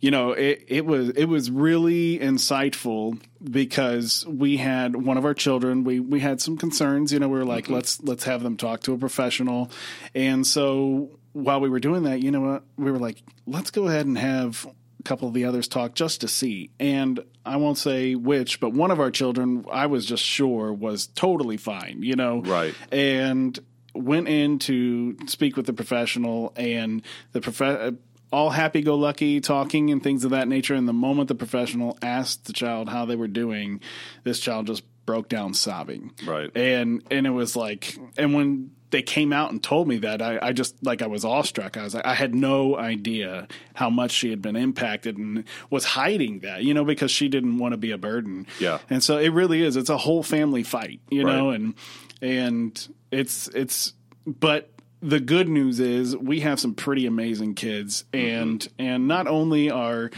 you 0.00 0.10
know, 0.10 0.32
it, 0.32 0.64
it 0.68 0.86
was 0.86 1.10
it 1.10 1.26
was 1.26 1.50
really 1.50 2.18
insightful 2.18 3.20
because 3.42 4.26
we 4.26 4.56
had 4.56 4.96
one 4.96 5.18
of 5.18 5.24
our 5.24 5.34
children. 5.34 5.84
We 5.84 6.00
we 6.00 6.20
had 6.20 6.40
some 6.40 6.56
concerns. 6.56 7.12
You 7.12 7.18
know, 7.18 7.28
we 7.28 7.38
were 7.38 7.44
like, 7.44 7.64
mm-hmm. 7.64 7.74
let's 7.74 8.02
let's 8.02 8.24
have 8.24 8.42
them 8.42 8.56
talk 8.56 8.80
to 8.82 8.94
a 8.94 8.98
professional, 8.98 9.70
and 10.14 10.46
so 10.46 11.10
while 11.32 11.60
we 11.60 11.68
were 11.68 11.80
doing 11.80 12.04
that, 12.04 12.22
you 12.22 12.30
know 12.30 12.40
what, 12.40 12.64
we 12.76 12.90
were 12.90 12.98
like, 12.98 13.22
let's 13.46 13.70
go 13.70 13.86
ahead 13.86 14.06
and 14.06 14.18
have 14.18 14.66
a 14.98 15.02
couple 15.04 15.28
of 15.28 15.34
the 15.34 15.44
others 15.44 15.68
talk 15.68 15.94
just 15.94 16.22
to 16.22 16.28
see. 16.28 16.70
And 16.80 17.20
I 17.44 17.56
won't 17.56 17.78
say 17.78 18.14
which, 18.14 18.58
but 18.58 18.72
one 18.72 18.90
of 18.90 18.98
our 19.00 19.10
children, 19.10 19.64
I 19.70 19.86
was 19.86 20.06
just 20.06 20.24
sure 20.24 20.72
was 20.72 21.06
totally 21.06 21.56
fine. 21.56 22.02
You 22.02 22.16
know, 22.16 22.40
Right. 22.40 22.74
and 22.90 23.58
went 23.94 24.28
in 24.28 24.58
to 24.60 25.16
speak 25.26 25.56
with 25.56 25.66
the 25.66 25.72
professional 25.72 26.52
and 26.56 27.02
the 27.32 27.40
prof- 27.40 27.94
all 28.32 28.50
happy 28.50 28.80
go 28.82 28.94
lucky 28.96 29.40
talking 29.40 29.90
and 29.90 30.02
things 30.02 30.24
of 30.24 30.30
that 30.30 30.46
nature 30.48 30.74
and 30.74 30.86
the 30.88 30.92
moment 30.92 31.28
the 31.28 31.34
professional 31.34 31.98
asked 32.02 32.44
the 32.46 32.52
child 32.52 32.88
how 32.88 33.04
they 33.04 33.16
were 33.16 33.28
doing 33.28 33.80
this 34.24 34.38
child 34.40 34.66
just 34.66 34.82
broke 35.06 35.28
down 35.28 35.52
sobbing 35.54 36.12
Right. 36.24 36.50
and 36.56 37.02
and 37.10 37.26
it 37.26 37.30
was 37.30 37.56
like 37.56 37.96
and 38.16 38.32
when 38.34 38.70
they 38.90 39.02
came 39.02 39.32
out 39.32 39.52
and 39.52 39.62
told 39.62 39.86
me 39.86 39.98
that 39.98 40.20
I, 40.20 40.38
I 40.42 40.52
just 40.52 40.74
like 40.84 41.00
I 41.00 41.06
was 41.06 41.24
awestruck. 41.24 41.76
I 41.76 41.84
was 41.84 41.94
like 41.94 42.04
I 42.04 42.12
had 42.14 42.34
no 42.34 42.76
idea 42.76 43.46
how 43.72 43.88
much 43.88 44.10
she 44.10 44.30
had 44.30 44.42
been 44.42 44.56
impacted 44.56 45.16
and 45.16 45.44
was 45.70 45.84
hiding 45.84 46.40
that, 46.40 46.64
you 46.64 46.74
know, 46.74 46.84
because 46.84 47.12
she 47.12 47.28
didn't 47.28 47.58
want 47.58 47.70
to 47.72 47.76
be 47.78 47.92
a 47.92 47.98
burden. 47.98 48.48
Yeah. 48.58 48.78
And 48.90 49.00
so 49.00 49.18
it 49.18 49.28
really 49.28 49.62
is. 49.62 49.76
It's 49.76 49.90
a 49.90 49.96
whole 49.96 50.24
family 50.24 50.64
fight, 50.64 51.00
you 51.08 51.22
know, 51.22 51.50
and 51.50 51.74
and 52.20 52.88
it's 53.12 53.46
it's 53.54 53.92
but 54.26 54.68
the 55.02 55.20
good 55.20 55.48
news 55.48 55.80
is 55.80 56.16
we 56.16 56.40
have 56.40 56.60
some 56.60 56.74
pretty 56.74 57.06
amazing 57.06 57.54
kids 57.54 58.04
and 58.12 58.66
and 58.78 59.08
not 59.08 59.26
only 59.26 59.70
are 59.70 60.10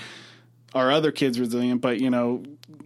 our 0.74 0.90
other 0.90 1.12
kids 1.12 1.38
resilient, 1.38 1.80
but 1.80 2.00
you 2.00 2.10
know, 2.10 2.42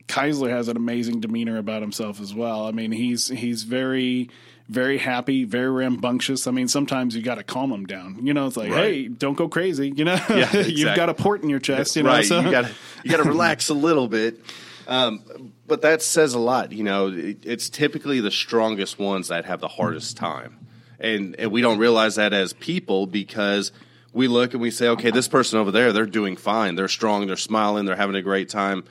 Keisler 0.09 0.51
has 0.51 0.69
an 0.69 0.77
amazing 0.77 1.21
demeanor 1.21 1.57
about 1.59 1.83
himself 1.83 2.21
as 2.21 2.35
well. 2.35 2.67
I 2.67 2.73
mean, 2.73 2.93
he's 2.93 3.29
he's 3.29 3.63
very 3.63 4.29
very 4.69 4.99
happy, 4.99 5.45
very 5.45 5.71
rambunctious. 5.71 6.47
I 6.47 6.51
mean, 6.51 6.67
sometimes 6.67 7.15
you 7.15 7.23
got 7.23 7.37
to 7.37 7.45
calm 7.45 7.71
him 7.71 7.87
down. 7.87 8.27
You 8.27 8.35
know, 8.35 8.49
it's 8.49 8.57
like, 8.57 8.73
Right. 8.73 8.85
hey, 8.85 9.09
don't 9.09 9.37
go 9.37 9.49
crazy. 9.49 9.93
You 9.95 10.05
know, 10.05 10.19
Yeah, 10.29 10.57
you've 10.67 10.97
got 10.97 11.09
a 11.09 11.15
port 11.15 11.45
in 11.45 11.49
your 11.49 11.61
chest. 11.61 11.95
You 11.95 12.03
know, 12.03 12.11
right. 12.11 12.25
so 12.25 12.41
You 12.41 12.51
got 12.51 12.65
to 12.67 12.71
you 13.05 13.11
got 13.11 13.19
to 13.19 13.23
relax 13.29 13.69
a 13.69 13.75
little 13.75 14.09
bit. 14.09 14.41
Um, 14.89 15.53
but 15.67 15.83
that 15.83 16.03
says 16.03 16.35
a 16.35 16.39
lot. 16.39 16.73
You 16.73 16.83
know, 16.85 17.09
it, 17.09 17.39
it's 17.45 17.69
typically 17.71 18.21
the 18.21 18.31
strongest 18.31 18.99
ones 18.99 19.29
that 19.29 19.45
have 19.45 19.61
the 19.61 19.69
hardest 19.69 20.17
time, 20.17 20.66
and 20.99 21.37
and 21.39 21.51
we 21.51 21.61
don't 21.61 21.79
realize 21.79 22.17
that 22.17 22.33
as 22.33 22.53
people 22.53 23.07
because 23.07 23.73
we 24.13 24.29
look 24.29 24.55
and 24.55 24.63
we 24.63 24.71
say, 24.71 24.89
okay, 24.89 25.11
this 25.11 25.29
person 25.29 25.59
over 25.59 25.71
there, 25.71 25.93
they're 25.93 26.07
doing 26.07 26.37
fine. 26.37 26.75
They're 26.75 26.89
strong. 26.89 27.27
They're 27.27 27.37
smiling. 27.37 27.85
They're 27.85 27.97
having 27.97 28.17
a 28.17 28.23
great 28.23 28.49
time. 28.49 28.85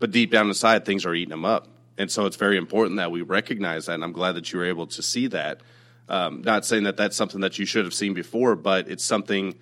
But 0.00 0.10
deep 0.10 0.32
down 0.32 0.48
inside, 0.48 0.84
things 0.84 1.06
are 1.06 1.14
eating 1.14 1.30
them 1.30 1.44
up. 1.44 1.68
And 1.96 2.10
so 2.10 2.26
it's 2.26 2.36
very 2.36 2.56
important 2.56 2.96
that 2.96 3.12
we 3.12 3.22
recognize 3.22 3.86
that. 3.86 3.94
And 3.94 4.02
I'm 4.02 4.12
glad 4.12 4.32
that 4.32 4.52
you 4.52 4.58
were 4.58 4.64
able 4.64 4.88
to 4.88 5.02
see 5.02 5.28
that. 5.28 5.60
Um, 6.08 6.42
not 6.42 6.64
saying 6.64 6.82
that 6.84 6.96
that's 6.96 7.16
something 7.16 7.42
that 7.42 7.60
you 7.60 7.64
should 7.64 7.84
have 7.84 7.94
seen 7.94 8.12
before, 8.12 8.56
but 8.56 8.88
it's 8.88 9.04
something 9.04 9.54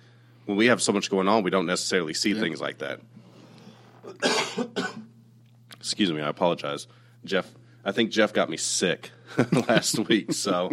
when 0.45 0.57
we 0.57 0.65
have 0.65 0.81
so 0.81 0.91
much 0.91 1.09
going 1.09 1.27
on, 1.27 1.43
we 1.43 1.51
don't 1.51 1.67
necessarily 1.67 2.13
see 2.13 2.33
things 2.33 2.59
like 2.59 2.79
that. 2.79 2.99
Excuse 5.79 6.11
me, 6.11 6.21
I 6.21 6.29
apologize. 6.29 6.87
Jeff, 7.23 7.49
I 7.85 7.91
think 7.91 8.11
Jeff 8.11 8.33
got 8.33 8.49
me 8.49 8.57
sick 8.57 9.11
last 9.67 9.99
week. 9.99 10.33
So 10.33 10.71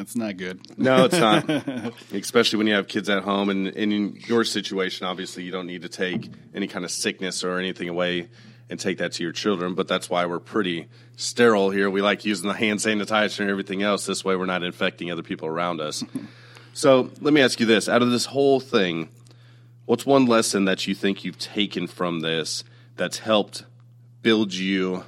That's 0.00 0.16
not 0.16 0.38
good. 0.38 0.78
no, 0.78 1.04
it's 1.04 1.18
not. 1.18 1.92
Especially 2.14 2.56
when 2.56 2.66
you 2.66 2.72
have 2.72 2.88
kids 2.88 3.10
at 3.10 3.22
home, 3.22 3.50
and, 3.50 3.66
and 3.66 3.92
in 3.92 4.16
your 4.26 4.44
situation, 4.44 5.06
obviously, 5.06 5.42
you 5.42 5.52
don't 5.52 5.66
need 5.66 5.82
to 5.82 5.90
take 5.90 6.26
any 6.54 6.66
kind 6.68 6.86
of 6.86 6.90
sickness 6.90 7.44
or 7.44 7.58
anything 7.58 7.86
away 7.90 8.30
and 8.70 8.80
take 8.80 8.96
that 8.96 9.12
to 9.12 9.22
your 9.22 9.32
children. 9.32 9.74
But 9.74 9.88
that's 9.88 10.08
why 10.08 10.24
we're 10.24 10.40
pretty 10.40 10.88
sterile 11.16 11.68
here. 11.68 11.90
We 11.90 12.00
like 12.00 12.24
using 12.24 12.48
the 12.48 12.54
hand 12.54 12.78
sanitizer 12.78 13.40
and 13.40 13.50
everything 13.50 13.82
else. 13.82 14.06
This 14.06 14.24
way, 14.24 14.36
we're 14.36 14.46
not 14.46 14.62
infecting 14.62 15.10
other 15.10 15.22
people 15.22 15.48
around 15.48 15.82
us. 15.82 16.02
so 16.72 17.10
let 17.20 17.34
me 17.34 17.42
ask 17.42 17.60
you 17.60 17.66
this: 17.66 17.86
out 17.86 18.00
of 18.00 18.10
this 18.10 18.24
whole 18.24 18.58
thing, 18.58 19.10
what's 19.84 20.06
one 20.06 20.24
lesson 20.24 20.64
that 20.64 20.86
you 20.86 20.94
think 20.94 21.26
you've 21.26 21.38
taken 21.38 21.86
from 21.86 22.20
this 22.20 22.64
that's 22.96 23.18
helped 23.18 23.64
build 24.22 24.54
you? 24.54 25.04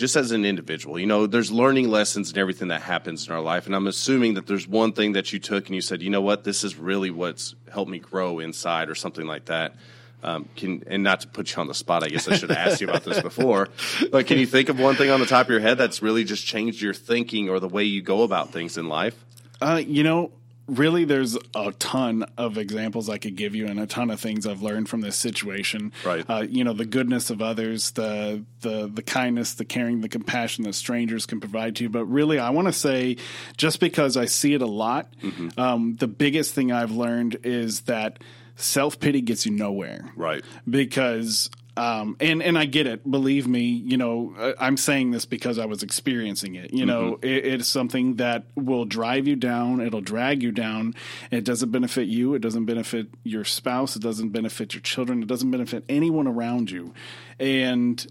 Just 0.00 0.16
as 0.16 0.32
an 0.32 0.46
individual, 0.46 0.98
you 0.98 1.04
know, 1.04 1.26
there's 1.26 1.52
learning 1.52 1.90
lessons 1.90 2.30
and 2.30 2.38
everything 2.38 2.68
that 2.68 2.80
happens 2.80 3.26
in 3.26 3.34
our 3.34 3.40
life. 3.40 3.66
And 3.66 3.76
I'm 3.76 3.86
assuming 3.86 4.34
that 4.34 4.46
there's 4.46 4.66
one 4.66 4.92
thing 4.92 5.12
that 5.12 5.30
you 5.30 5.38
took 5.38 5.66
and 5.66 5.74
you 5.74 5.82
said, 5.82 6.00
you 6.00 6.08
know 6.08 6.22
what, 6.22 6.42
this 6.42 6.64
is 6.64 6.74
really 6.76 7.10
what's 7.10 7.54
helped 7.70 7.90
me 7.90 7.98
grow 7.98 8.38
inside 8.38 8.88
or 8.88 8.94
something 8.94 9.26
like 9.26 9.44
that. 9.44 9.74
Um, 10.22 10.48
can 10.56 10.84
and 10.86 11.02
not 11.02 11.20
to 11.20 11.28
put 11.28 11.54
you 11.54 11.60
on 11.60 11.66
the 11.66 11.74
spot, 11.74 12.02
I 12.02 12.08
guess 12.08 12.28
I 12.28 12.36
should 12.36 12.50
have 12.50 12.58
asked 12.58 12.80
you 12.80 12.88
about 12.88 13.04
this 13.04 13.20
before. 13.20 13.68
But 14.10 14.26
can 14.26 14.38
you 14.38 14.46
think 14.46 14.70
of 14.70 14.78
one 14.78 14.96
thing 14.96 15.10
on 15.10 15.20
the 15.20 15.26
top 15.26 15.46
of 15.46 15.50
your 15.50 15.60
head 15.60 15.78
that's 15.78 16.02
really 16.02 16.24
just 16.24 16.46
changed 16.46 16.80
your 16.80 16.94
thinking 16.94 17.48
or 17.50 17.60
the 17.60 17.68
way 17.68 17.84
you 17.84 18.02
go 18.02 18.22
about 18.22 18.52
things 18.52 18.78
in 18.78 18.88
life? 18.88 19.22
Uh, 19.60 19.82
you 19.86 20.02
know, 20.02 20.32
really, 20.70 21.04
there's 21.04 21.36
a 21.54 21.72
ton 21.78 22.24
of 22.38 22.56
examples 22.58 23.08
I 23.08 23.18
could 23.18 23.36
give 23.36 23.54
you, 23.54 23.66
and 23.66 23.78
a 23.80 23.86
ton 23.86 24.10
of 24.10 24.20
things 24.20 24.46
I've 24.46 24.62
learned 24.62 24.88
from 24.88 25.00
this 25.00 25.16
situation. 25.16 25.92
Right. 26.04 26.24
Uh, 26.28 26.46
you 26.48 26.64
know, 26.64 26.72
the 26.72 26.84
goodness 26.86 27.30
of 27.30 27.42
others, 27.42 27.90
the 27.92 28.44
the 28.60 28.90
the 28.92 29.02
kindness, 29.02 29.54
the 29.54 29.64
caring, 29.64 30.00
the 30.00 30.08
compassion 30.08 30.64
that 30.64 30.74
strangers 30.74 31.26
can 31.26 31.40
provide 31.40 31.76
to 31.76 31.84
you. 31.84 31.90
But 31.90 32.04
really, 32.06 32.38
I 32.38 32.50
want 32.50 32.68
to 32.68 32.72
say, 32.72 33.16
just 33.56 33.80
because 33.80 34.16
I 34.16 34.24
see 34.26 34.54
it 34.54 34.62
a 34.62 34.66
lot, 34.66 35.12
um, 35.58 35.96
the 35.96 36.08
biggest 36.08 36.54
thing 36.54 36.72
I've 36.72 36.92
learned 36.92 37.38
is 37.44 37.82
that 37.82 38.18
self 38.56 39.00
pity 39.00 39.20
gets 39.22 39.46
you 39.46 39.52
nowhere 39.52 40.12
Right. 40.16 40.44
because 40.68 41.50
um, 41.76 42.16
and 42.20 42.42
and 42.42 42.58
I 42.58 42.64
get 42.66 42.86
it. 42.86 43.08
Believe 43.08 43.46
me, 43.46 43.62
you 43.62 43.96
know 43.96 44.54
I'm 44.58 44.76
saying 44.76 45.12
this 45.12 45.24
because 45.24 45.58
I 45.58 45.66
was 45.66 45.82
experiencing 45.82 46.54
it. 46.56 46.72
You 46.72 46.84
know, 46.84 47.18
it, 47.22 47.46
it's 47.46 47.68
something 47.68 48.16
that 48.16 48.44
will 48.56 48.84
drive 48.84 49.26
you 49.26 49.36
down. 49.36 49.80
It'll 49.80 50.00
drag 50.00 50.42
you 50.42 50.52
down. 50.52 50.94
It 51.30 51.44
doesn't 51.44 51.70
benefit 51.70 52.08
you. 52.08 52.34
It 52.34 52.40
doesn't 52.40 52.64
benefit 52.64 53.08
your 53.22 53.44
spouse. 53.44 53.96
It 53.96 54.02
doesn't 54.02 54.30
benefit 54.30 54.74
your 54.74 54.82
children. 54.82 55.22
It 55.22 55.28
doesn't 55.28 55.50
benefit 55.50 55.84
anyone 55.88 56.26
around 56.26 56.70
you. 56.70 56.92
And 57.38 58.04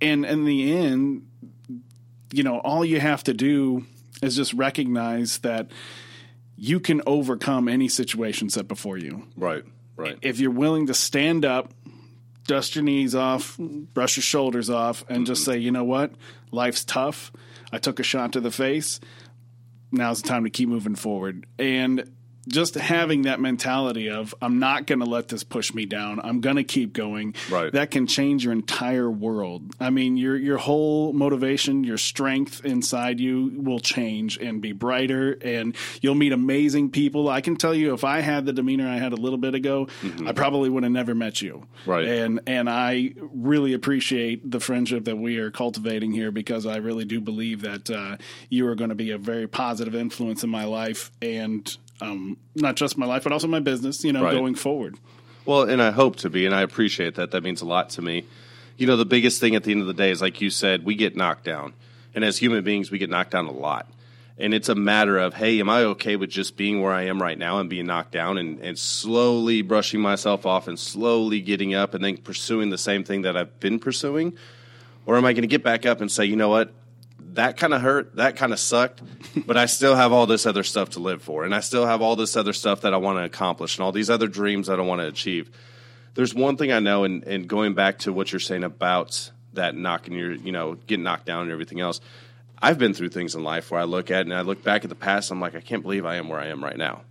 and 0.00 0.24
in 0.24 0.44
the 0.44 0.76
end, 0.76 1.26
you 2.32 2.42
know, 2.42 2.58
all 2.58 2.84
you 2.84 3.00
have 3.00 3.24
to 3.24 3.34
do 3.34 3.84
is 4.22 4.36
just 4.36 4.52
recognize 4.54 5.38
that 5.38 5.70
you 6.56 6.80
can 6.80 7.02
overcome 7.06 7.68
any 7.68 7.88
situation 7.88 8.48
set 8.48 8.66
before 8.66 8.96
you 8.96 9.24
Right. 9.36 9.64
Right. 9.96 10.18
if 10.22 10.40
you're 10.40 10.50
willing 10.50 10.86
to 10.86 10.94
stand 10.94 11.44
up, 11.44 11.72
dust 12.46 12.76
your 12.76 12.84
knees 12.84 13.14
off, 13.14 13.56
brush 13.58 14.16
your 14.16 14.22
shoulders 14.22 14.70
off, 14.70 15.04
and 15.08 15.26
just 15.26 15.42
mm-hmm. 15.42 15.52
say, 15.52 15.58
you 15.58 15.70
know 15.70 15.84
what, 15.84 16.12
life's 16.50 16.84
tough. 16.84 17.32
I 17.72 17.78
took 17.78 18.00
a 18.00 18.02
shot 18.02 18.32
to 18.32 18.40
the 18.40 18.50
face. 18.50 19.00
Now's 19.92 20.22
the 20.22 20.28
time 20.28 20.44
to 20.44 20.50
keep 20.50 20.68
moving 20.68 20.94
forward. 20.94 21.46
And 21.58 22.15
just 22.48 22.74
having 22.74 23.22
that 23.22 23.40
mentality 23.40 24.08
of 24.08 24.34
I'm 24.40 24.58
not 24.58 24.86
going 24.86 25.00
to 25.00 25.06
let 25.06 25.28
this 25.28 25.42
push 25.42 25.74
me 25.74 25.84
down. 25.86 26.20
I'm 26.22 26.40
going 26.40 26.56
to 26.56 26.64
keep 26.64 26.92
going. 26.92 27.34
Right. 27.50 27.72
That 27.72 27.90
can 27.90 28.06
change 28.06 28.44
your 28.44 28.52
entire 28.52 29.10
world. 29.10 29.74
I 29.80 29.90
mean, 29.90 30.16
your 30.16 30.36
your 30.36 30.58
whole 30.58 31.12
motivation, 31.12 31.84
your 31.84 31.98
strength 31.98 32.64
inside 32.64 33.20
you 33.20 33.52
will 33.56 33.80
change 33.80 34.38
and 34.38 34.60
be 34.60 34.72
brighter 34.72 35.36
and 35.42 35.74
you'll 36.00 36.14
meet 36.14 36.32
amazing 36.32 36.90
people. 36.90 37.28
I 37.28 37.40
can 37.40 37.56
tell 37.56 37.74
you 37.74 37.94
if 37.94 38.04
I 38.04 38.20
had 38.20 38.46
the 38.46 38.52
demeanor 38.52 38.88
I 38.88 38.98
had 38.98 39.12
a 39.12 39.16
little 39.16 39.38
bit 39.38 39.54
ago, 39.54 39.88
I 40.24 40.32
probably 40.32 40.68
would 40.68 40.82
have 40.82 40.92
never 40.92 41.14
met 41.14 41.42
you. 41.42 41.66
Right. 41.84 42.06
And 42.06 42.40
and 42.46 42.70
I 42.70 43.14
really 43.18 43.72
appreciate 43.72 44.48
the 44.50 44.60
friendship 44.60 45.04
that 45.06 45.16
we 45.16 45.38
are 45.38 45.50
cultivating 45.50 46.12
here 46.12 46.30
because 46.30 46.66
I 46.66 46.76
really 46.76 47.04
do 47.04 47.20
believe 47.20 47.62
that 47.62 47.90
uh, 47.90 48.16
you 48.48 48.66
are 48.68 48.74
going 48.74 48.90
to 48.90 48.96
be 48.96 49.10
a 49.10 49.18
very 49.18 49.48
positive 49.48 49.94
influence 49.94 50.44
in 50.44 50.50
my 50.50 50.64
life 50.64 51.10
and 51.20 51.76
um, 52.00 52.36
not 52.54 52.76
just 52.76 52.98
my 52.98 53.06
life, 53.06 53.22
but 53.24 53.32
also 53.32 53.46
my 53.46 53.60
business. 53.60 54.04
You 54.04 54.12
know, 54.12 54.22
Right. 54.22 54.32
going 54.32 54.54
forward. 54.54 54.96
Well, 55.44 55.62
and 55.62 55.80
I 55.80 55.92
hope 55.92 56.16
to 56.16 56.30
be, 56.30 56.44
and 56.44 56.54
I 56.54 56.62
appreciate 56.62 57.14
that. 57.14 57.30
That 57.30 57.42
means 57.42 57.62
a 57.62 57.66
lot 57.66 57.90
to 57.90 58.02
me. 58.02 58.24
You 58.76 58.86
know, 58.86 58.96
the 58.96 59.06
biggest 59.06 59.40
thing 59.40 59.54
at 59.54 59.62
the 59.64 59.70
end 59.72 59.80
of 59.80 59.86
the 59.86 59.94
day 59.94 60.10
is, 60.10 60.20
like 60.20 60.40
you 60.40 60.50
said, 60.50 60.84
we 60.84 60.96
get 60.96 61.16
knocked 61.16 61.44
down. 61.44 61.72
And 62.14 62.24
as 62.24 62.38
human 62.38 62.64
beings, 62.64 62.90
we 62.90 62.98
get 62.98 63.10
knocked 63.10 63.30
down 63.30 63.46
a 63.46 63.52
lot. 63.52 63.88
And 64.38 64.52
it's 64.52 64.68
a 64.68 64.74
matter 64.74 65.16
of, 65.16 65.34
hey, 65.34 65.60
am 65.60 65.70
I 65.70 65.82
okay 65.84 66.16
with 66.16 66.28
just 66.28 66.56
being 66.56 66.82
where 66.82 66.92
I 66.92 67.04
am 67.04 67.22
right 67.22 67.38
now 67.38 67.58
and 67.58 67.70
being 67.70 67.86
knocked 67.86 68.12
down 68.12 68.36
and, 68.36 68.58
and 68.60 68.78
slowly 68.78 69.62
brushing 69.62 70.00
myself 70.00 70.44
off 70.44 70.68
and 70.68 70.78
slowly 70.78 71.40
getting 71.40 71.74
up 71.74 71.94
and 71.94 72.04
then 72.04 72.18
pursuing 72.18 72.68
the 72.68 72.76
same 72.76 73.02
thing 73.02 73.22
that 73.22 73.34
I've 73.36 73.58
been 73.60 73.78
pursuing? 73.78 74.36
Or 75.06 75.16
am 75.16 75.24
I 75.24 75.32
going 75.32 75.42
to 75.42 75.48
get 75.48 75.62
back 75.62 75.86
up 75.86 76.00
and 76.02 76.10
say, 76.12 76.26
you 76.26 76.36
know 76.36 76.48
what? 76.50 76.70
That 77.36 77.56
kind 77.56 77.72
of 77.72 77.80
hurt, 77.80 78.16
that 78.16 78.36
kind 78.36 78.52
of 78.52 78.58
sucked, 78.58 79.00
but 79.46 79.56
I 79.56 79.66
still 79.66 79.94
have 79.94 80.12
all 80.12 80.26
this 80.26 80.44
other 80.44 80.62
stuff 80.62 80.90
to 80.90 81.00
live 81.00 81.22
for, 81.22 81.44
and 81.44 81.54
I 81.54 81.60
still 81.60 81.86
have 81.86 82.02
all 82.02 82.16
this 82.16 82.36
other 82.36 82.52
stuff 82.52 82.82
that 82.82 82.92
I 82.92 82.98
want 82.98 83.18
to 83.18 83.24
accomplish, 83.24 83.78
and 83.78 83.84
all 83.84 83.92
these 83.92 84.10
other 84.10 84.26
dreams 84.26 84.66
that 84.66 84.78
I 84.78 84.82
want 84.82 85.00
to 85.00 85.06
achieve. 85.06 85.50
There's 86.14 86.34
one 86.34 86.56
thing 86.56 86.72
I 86.72 86.80
know, 86.80 87.04
and, 87.04 87.24
and 87.24 87.48
going 87.48 87.74
back 87.74 88.00
to 88.00 88.12
what 88.12 88.32
you're 88.32 88.40
saying 88.40 88.64
about 88.64 89.30
that 89.52 89.74
knocking 89.74 90.14
your, 90.14 90.32
you 90.32 90.52
know, 90.52 90.74
getting 90.74 91.04
knocked 91.04 91.26
down 91.26 91.42
and 91.42 91.52
everything 91.52 91.80
else. 91.80 92.00
I've 92.60 92.78
been 92.78 92.94
through 92.94 93.10
things 93.10 93.34
in 93.34 93.42
life 93.42 93.70
where 93.70 93.80
I 93.80 93.84
look 93.84 94.10
at 94.10 94.22
and 94.22 94.34
I 94.34 94.40
look 94.42 94.62
back 94.62 94.84
at 94.84 94.88
the 94.88 94.96
past. 94.96 95.30
I'm 95.30 95.40
like, 95.40 95.54
I 95.54 95.60
can't 95.60 95.82
believe 95.82 96.06
I 96.06 96.16
am 96.16 96.28
where 96.28 96.40
I 96.40 96.46
am 96.46 96.62
right 96.62 96.76
now, 96.76 97.02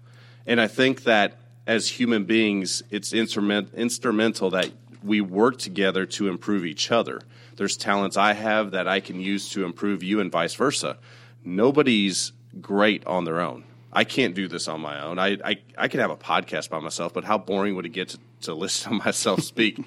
and 0.46 0.60
I 0.60 0.68
think 0.68 1.04
that 1.04 1.40
as 1.68 1.88
human 1.88 2.26
beings, 2.26 2.84
it's 2.92 3.14
instrument, 3.14 3.74
instrumental 3.74 4.52
that 4.52 4.70
we 5.06 5.22
work 5.22 5.58
together 5.58 6.06
to 6.06 6.28
improve 6.28 6.66
each 6.66 6.92
other. 6.92 7.22
There's 7.56 7.78
talents 7.78 8.18
I 8.18 8.34
have 8.34 8.72
that 8.72 8.88
I 8.88 9.00
can 9.00 9.20
use 9.20 9.50
to 9.52 9.64
improve 9.64 10.04
you, 10.04 10.20
and 10.20 10.32
vice 10.32 10.56
versa. 10.56 10.98
Nobody's 11.44 12.34
great 12.60 13.06
on 13.06 13.24
their 13.24 13.40
own. 13.40 13.64
I 13.94 14.04
can't 14.04 14.36
do 14.36 14.48
this 14.48 14.68
on 14.68 14.82
my 14.82 15.02
own. 15.02 15.20
I, 15.20 15.38
I, 15.44 15.58
I 15.78 15.88
could 15.88 16.02
have 16.02 16.12
a 16.12 16.18
podcast 16.18 16.70
by 16.70 16.80
myself, 16.80 17.14
but 17.14 17.24
how 17.24 17.38
boring 17.38 17.76
would 17.76 17.86
it 17.86 17.90
get 17.90 18.10
to, 18.10 18.20
to 18.42 18.54
listen 18.56 18.92
to 18.92 19.06
myself 19.06 19.42
speak 19.42 19.80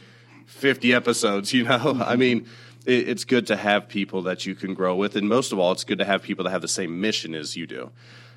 50 0.47 0.95
episodes, 0.95 1.53
you 1.53 1.65
know? 1.65 2.01
I 2.05 2.17
mean, 2.17 2.47
it, 2.87 3.09
it's 3.09 3.25
good 3.25 3.47
to 3.49 3.57
have 3.57 3.89
people 3.89 4.23
that 4.23 4.47
you 4.47 4.55
can 4.55 4.73
grow 4.73 4.97
with. 4.97 5.15
And 5.17 5.29
most 5.29 5.53
of 5.53 5.59
all, 5.59 5.73
it's 5.73 5.85
good 5.85 5.99
to 5.99 6.07
have 6.07 6.23
people 6.23 6.45
that 6.45 6.51
have 6.51 6.63
the 6.63 6.69
same 6.69 7.01
mission 7.01 7.35
as 7.35 7.57
you 7.57 7.67
do. 7.67 7.91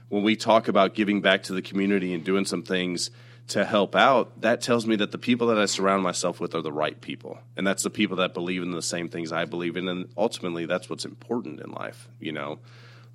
When 0.10 0.24
we 0.24 0.36
talk 0.36 0.68
about 0.68 0.94
giving 0.94 1.22
back 1.22 1.44
to 1.44 1.54
the 1.54 1.62
community 1.62 2.14
and 2.14 2.24
doing 2.24 2.44
some 2.44 2.64
things 2.64 3.12
to 3.52 3.66
help 3.66 3.96
out, 3.96 4.42
that 4.42 4.62
tells 4.62 4.86
me 4.86 4.96
that 4.98 5.12
the 5.12 5.18
people 5.18 5.48
that 5.48 5.58
I 5.58 5.66
surround 5.66 6.04
myself 6.04 6.40
with 6.40 6.54
are 6.56 6.62
the 6.62 6.72
right 6.72 7.00
people. 7.00 7.40
And 7.56 7.66
that's 7.66 7.84
the 7.84 7.90
people 7.90 8.18
that 8.18 8.34
believe 8.34 8.62
in 8.62 8.72
the 8.72 8.82
same 8.82 9.10
things 9.10 9.32
I 9.32 9.46
believe 9.46 9.78
in. 9.78 9.88
And 9.88 10.10
ultimately, 10.18 10.66
that's 10.66 10.90
what's 10.90 11.06
important 11.06 11.62
in 11.62 11.72
life, 11.72 12.08
you 12.20 12.32
know? 12.32 12.60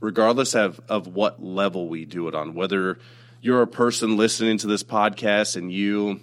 regardless 0.01 0.55
of, 0.55 0.81
of 0.89 1.09
what 1.09 1.43
level 1.43 1.89
we 1.89 2.05
do 2.05 2.29
it 2.29 2.35
on, 2.35 2.55
whether 2.55 2.99
you're 3.41 3.63
a 3.63 3.67
person 3.67 4.17
listening 4.17 4.59
to 4.59 4.67
this 4.67 4.83
podcast 4.83 5.57
and 5.57 5.73
you 5.73 6.21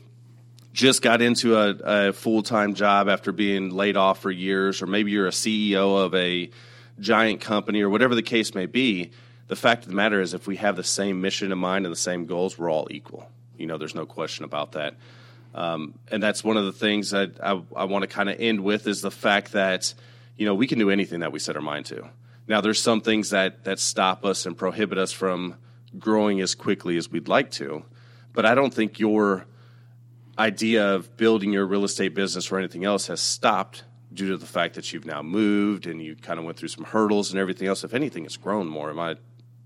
just 0.74 1.02
got 1.02 1.22
into 1.22 1.56
a, 1.56 2.08
a 2.10 2.14
full 2.14 2.44
time 2.44 2.74
job 2.74 3.08
after 3.08 3.32
being 3.32 3.70
laid 3.70 3.98
off 3.98 4.20
for 4.20 4.32
years, 4.32 4.82
or 4.82 4.88
maybe 4.88 5.12
you're 5.12 5.28
a 5.28 5.32
CEO 5.32 6.04
of 6.04 6.14
a 6.16 6.50
giant 7.00 7.42
company, 7.42 7.82
or 7.82 7.90
whatever 7.90 8.16
the 8.16 8.24
case 8.24 8.54
may 8.54 8.66
be, 8.66 9.12
the 9.48 9.56
fact 9.56 9.84
of 9.84 9.90
the 9.90 9.96
matter 9.96 10.22
is, 10.22 10.34
if 10.34 10.48
we 10.48 10.56
have 10.58 10.76
the 10.76 10.84
same 10.84 11.22
mission 11.22 11.52
in 11.52 11.58
mind 11.58 11.86
and 11.86 11.92
the 11.92 12.00
same 12.00 12.26
goals, 12.26 12.58
we're 12.58 12.72
all 12.72 12.88
equal. 12.90 13.28
You 13.58 13.68
know, 13.68 13.78
there's 13.78 13.96
no 13.96 14.06
question 14.06 14.46
about 14.46 14.74
that. 14.74 14.96
Um, 15.54 15.94
and 16.12 16.22
that's 16.22 16.44
one 16.44 16.58
of 16.58 16.66
the 16.66 16.72
things 16.72 17.12
that 17.12 17.40
I, 17.42 17.62
I 17.76 17.86
want 17.86 18.04
to 18.04 18.08
kind 18.08 18.30
of 18.30 18.40
end 18.40 18.62
with 18.62 18.88
is 18.88 19.02
the 19.02 19.12
fact 19.12 19.52
that, 19.52 19.94
you 20.36 20.46
know, 20.46 20.56
we 20.56 20.68
can 20.68 20.80
do 20.80 20.90
anything 20.90 21.20
that 21.20 21.32
we 21.32 21.40
set 21.40 21.56
our 21.56 21.62
mind 21.62 21.86
to. 21.88 22.10
Now, 22.48 22.62
there's 22.62 22.82
some 22.82 23.02
things 23.02 23.30
that, 23.30 23.64
that 23.66 23.80
stop 23.80 24.26
us 24.26 24.46
and 24.46 24.58
prohibit 24.58 24.98
us 24.98 25.12
from 25.12 25.56
growing 25.98 26.42
as 26.42 26.56
quickly 26.56 26.98
as 26.98 27.10
we'd 27.10 27.28
like 27.28 27.52
to. 27.52 27.86
But 28.34 28.46
I 28.46 28.56
don't 28.56 28.74
think 28.74 29.00
your 29.00 29.46
idea 30.38 30.96
of 30.96 31.16
building 31.16 31.54
your 31.54 31.66
real 31.66 31.84
estate 31.84 32.16
business 32.16 32.52
or 32.52 32.58
anything 32.58 32.84
else 32.84 33.08
has 33.08 33.22
stopped 33.22 33.84
due 34.12 34.30
to 34.30 34.38
the 34.38 34.46
fact 34.46 34.76
that 34.76 34.92
you've 34.92 35.06
now 35.06 35.22
moved 35.22 35.86
and 35.86 36.02
you 36.02 36.16
kind 36.16 36.40
of 36.40 36.46
went 36.46 36.58
through 36.58 36.70
some 36.70 36.84
hurdles 36.84 37.32
and 37.32 37.40
everything 37.40 37.68
else. 37.68 37.84
If 37.84 37.94
anything, 37.94 38.26
it's 38.26 38.38
grown 38.38 38.68
more. 38.68 38.90
Am 38.90 39.00
I 39.00 39.16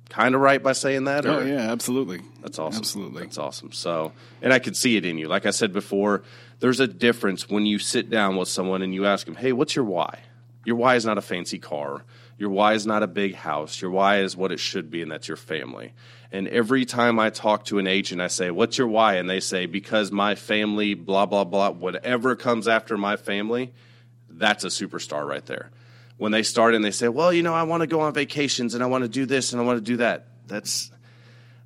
kind 0.10 0.36
of 0.36 0.42
right 0.42 0.62
by 0.62 0.74
saying 0.74 1.06
that? 1.06 1.26
Oh 1.26 1.40
or- 1.40 1.48
yeah, 1.48 1.72
absolutely. 1.72 2.22
That's 2.42 2.60
awesome. 2.60 2.80
Absolutely. 2.80 3.24
That's 3.24 3.38
awesome. 3.38 3.72
So, 3.72 4.14
and 4.42 4.54
I 4.54 4.60
could 4.60 4.76
see 4.76 4.98
it 4.98 5.06
in 5.06 5.18
you. 5.18 5.28
Like 5.28 5.46
I 5.46 5.52
said 5.52 5.74
before, 5.74 6.24
there's 6.60 6.80
a 6.80 6.88
difference 6.88 7.50
when 7.50 7.66
you 7.66 7.80
sit 7.80 8.10
down 8.10 8.36
with 8.36 8.48
someone 8.48 8.82
and 8.82 8.94
you 8.94 9.06
ask 9.06 9.26
them, 9.26 9.36
"Hey, 9.36 9.52
what's 9.52 9.76
your 9.76 9.86
why?" 9.86 10.20
Your 10.66 10.76
why 10.76 10.96
is 10.96 11.06
not 11.06 11.18
a 11.18 11.22
fancy 11.22 11.60
car. 11.60 12.04
Your 12.38 12.50
why 12.50 12.74
is 12.74 12.86
not 12.86 13.02
a 13.02 13.08
big 13.08 13.36
house. 13.36 13.82
Your 13.82 13.90
why 13.90 14.20
is 14.20 14.36
what 14.36 14.52
it 14.52 14.60
should 14.60 14.92
be, 14.92 15.02
and 15.02 15.10
that's 15.10 15.28
your 15.28 15.38
family. 15.38 15.94
And 16.30 16.48
every 16.50 16.84
time 16.84 17.20
I 17.20 17.30
talk 17.30 17.64
to 17.66 17.80
an 17.80 17.88
agent, 17.88 18.20
I 18.20 18.28
say, 18.28 18.52
"What's 18.52 18.78
your 18.78 18.88
why?" 18.88 19.16
And 19.16 19.30
they 19.30 19.40
say, 19.40 19.66
"Because 19.66 20.12
my 20.12 20.36
family, 20.36 20.94
blah 20.94 21.26
blah 21.26 21.46
blah, 21.46 21.72
whatever 21.72 22.36
comes 22.36 22.68
after 22.68 22.98
my 22.98 23.16
family." 23.16 23.72
That's 24.30 24.64
a 24.64 24.68
superstar 24.68 25.26
right 25.26 25.46
there. 25.46 25.72
When 26.18 26.32
they 26.32 26.44
start 26.44 26.74
and 26.74 26.84
they 26.84 26.92
say, 26.92 27.08
"Well, 27.08 27.32
you 27.32 27.44
know, 27.44 27.54
I 27.54 27.64
want 27.64 27.82
to 27.82 27.88
go 27.88 28.02
on 28.02 28.14
vacations 28.14 28.74
and 28.74 28.84
I 28.84 28.88
want 28.88 29.04
to 29.04 29.08
do 29.08 29.26
this 29.26 29.54
and 29.54 29.62
I 29.62 29.66
want 29.66 29.78
to 29.78 29.84
do 29.84 29.98
that." 29.98 30.28
That's 30.48 30.92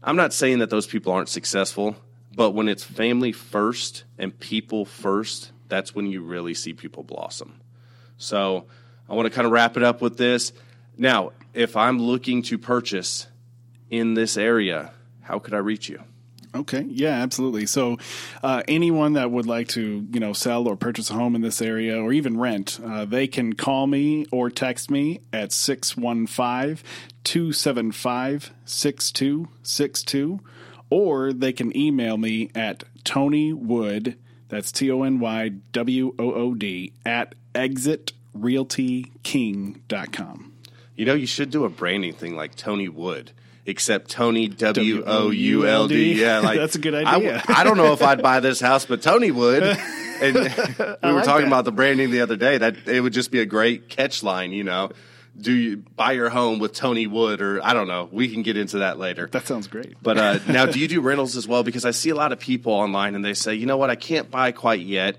I'm 0.04 0.16
not 0.16 0.34
saying 0.34 0.60
that 0.60 0.70
those 0.70 0.88
people 0.88 1.14
aren't 1.14 1.30
successful, 1.30 1.96
but 2.36 2.52
when 2.52 2.68
it's 2.68 2.84
family 2.84 3.32
first 3.32 4.04
and 4.18 4.38
people 4.38 4.84
first, 4.84 5.52
that's 5.68 5.94
when 5.94 6.08
you 6.08 6.22
really 6.22 6.54
see 6.54 6.74
people 6.74 7.04
blossom. 7.04 7.62
So 8.18 8.66
I 9.08 9.14
want 9.14 9.28
to 9.28 9.30
kind 9.30 9.46
of 9.46 9.52
wrap 9.52 9.78
it 9.78 9.84
up 9.84 10.02
with 10.02 10.18
this. 10.18 10.54
Now, 10.98 11.32
if 11.54 11.78
I'm 11.78 12.00
looking 12.00 12.42
to 12.44 12.58
purchase 12.58 13.28
in 13.90 14.14
this 14.14 14.38
area, 14.38 14.92
how 15.22 15.40
could 15.40 15.54
I 15.54 15.58
reach 15.58 15.88
you? 15.90 16.04
Okay, 16.54 16.86
yeah, 16.90 17.22
absolutely. 17.22 17.66
So, 17.66 17.98
uh, 18.44 18.62
anyone 18.68 19.14
that 19.14 19.32
would 19.32 19.46
like 19.46 19.70
to, 19.70 20.06
you 20.12 20.20
know, 20.20 20.34
sell 20.34 20.68
or 20.68 20.76
purchase 20.76 21.10
a 21.10 21.14
home 21.14 21.34
in 21.34 21.42
this 21.42 21.62
area 21.62 21.98
or 21.98 22.12
even 22.12 22.38
rent, 22.38 22.78
uh, 22.86 23.06
they 23.06 23.26
can 23.28 23.54
call 23.54 23.88
me 23.88 24.26
or 24.32 24.50
text 24.50 24.92
me 24.92 25.22
at 25.32 25.54
615 25.54 26.86
275 27.24 28.52
6262, 28.66 30.40
or 30.90 31.32
they 31.32 31.54
can 31.54 31.78
email 31.78 32.18
me 32.18 32.50
at 32.54 32.84
Tony 33.04 33.52
Wood, 33.54 34.18
that's 34.50 34.72
T 34.72 34.92
O 34.92 35.04
N 35.04 35.20
Y 35.20 35.50
W 35.72 36.16
O 36.20 36.34
O 36.34 36.54
D, 36.54 36.94
at 37.06 37.34
exitrealtyking.com. 37.56 40.54
You 40.96 41.06
know, 41.06 41.14
you 41.14 41.28
should 41.28 41.50
do 41.50 41.64
a 41.64 41.70
branding 41.70 42.12
thing 42.14 42.36
like 42.36 42.56
Tony 42.56 42.90
Wood, 42.90 43.32
except 43.66 44.10
Tony 44.10 44.48
W 44.48 45.04
O 45.06 45.30
U 45.30 45.68
L 45.68 45.88
D. 45.88 46.14
Yeah, 46.20 46.40
like 46.40 46.60
That's 46.60 46.76
a 46.76 46.80
good 46.80 46.96
I 46.96 47.16
idea. 47.16 47.44
I, 47.48 47.64
don't 47.64 47.78
know 47.78 47.94
if 47.94 48.02
I'd 48.02 48.22
buy 48.22 48.40
this 48.40 48.60
house, 48.60 48.86
but 48.86 49.02
Tony 49.02 49.32
would. 49.32 49.78
And 50.22 50.36
we 50.36 50.42
were 50.42 50.46
like 51.16 51.26
talking 51.26 51.46
that. 51.46 51.48
about 51.48 51.66
the 51.66 51.72
branding 51.72 52.12
the 52.12 52.22
other 52.22 52.36
day. 52.36 52.60
That 52.60 52.88
it 52.88 53.02
would 53.02 53.12
just 53.12 53.32
be 53.32 53.40
a 53.40 53.46
great 53.48 53.90
catch 53.90 54.22
line. 54.22 54.52
You 54.52 54.64
know, 54.64 54.92
do 55.36 55.52
you 55.52 55.78
buy 55.78 56.12
your 56.12 56.30
home 56.30 56.60
with 56.60 56.74
Tony 56.74 57.08
Wood, 57.08 57.42
or 57.42 57.64
I 57.64 57.74
don't 57.74 57.88
know. 57.88 58.10
We 58.12 58.32
can 58.32 58.44
get 58.44 58.58
into 58.58 58.80
that 58.80 59.00
later. 59.00 59.28
That 59.32 59.48
sounds 59.48 59.68
great. 59.68 59.96
But 60.02 60.18
uh, 60.18 60.40
now, 60.48 60.66
do 60.66 60.80
you 60.80 60.88
do 60.88 61.02
rentals 61.02 61.36
as 61.36 61.48
well? 61.48 61.64
Because 61.64 61.86
I 61.86 61.92
see 61.92 62.10
a 62.10 62.16
lot 62.16 62.32
of 62.32 62.40
people 62.40 62.74
online, 62.74 63.16
and 63.16 63.24
they 63.24 63.34
say, 63.34 63.56
you 63.56 63.66
know 63.66 63.78
what, 63.78 63.90
I 63.90 63.96
can't 63.96 64.30
buy 64.30 64.52
quite 64.52 64.82
yet, 64.82 65.18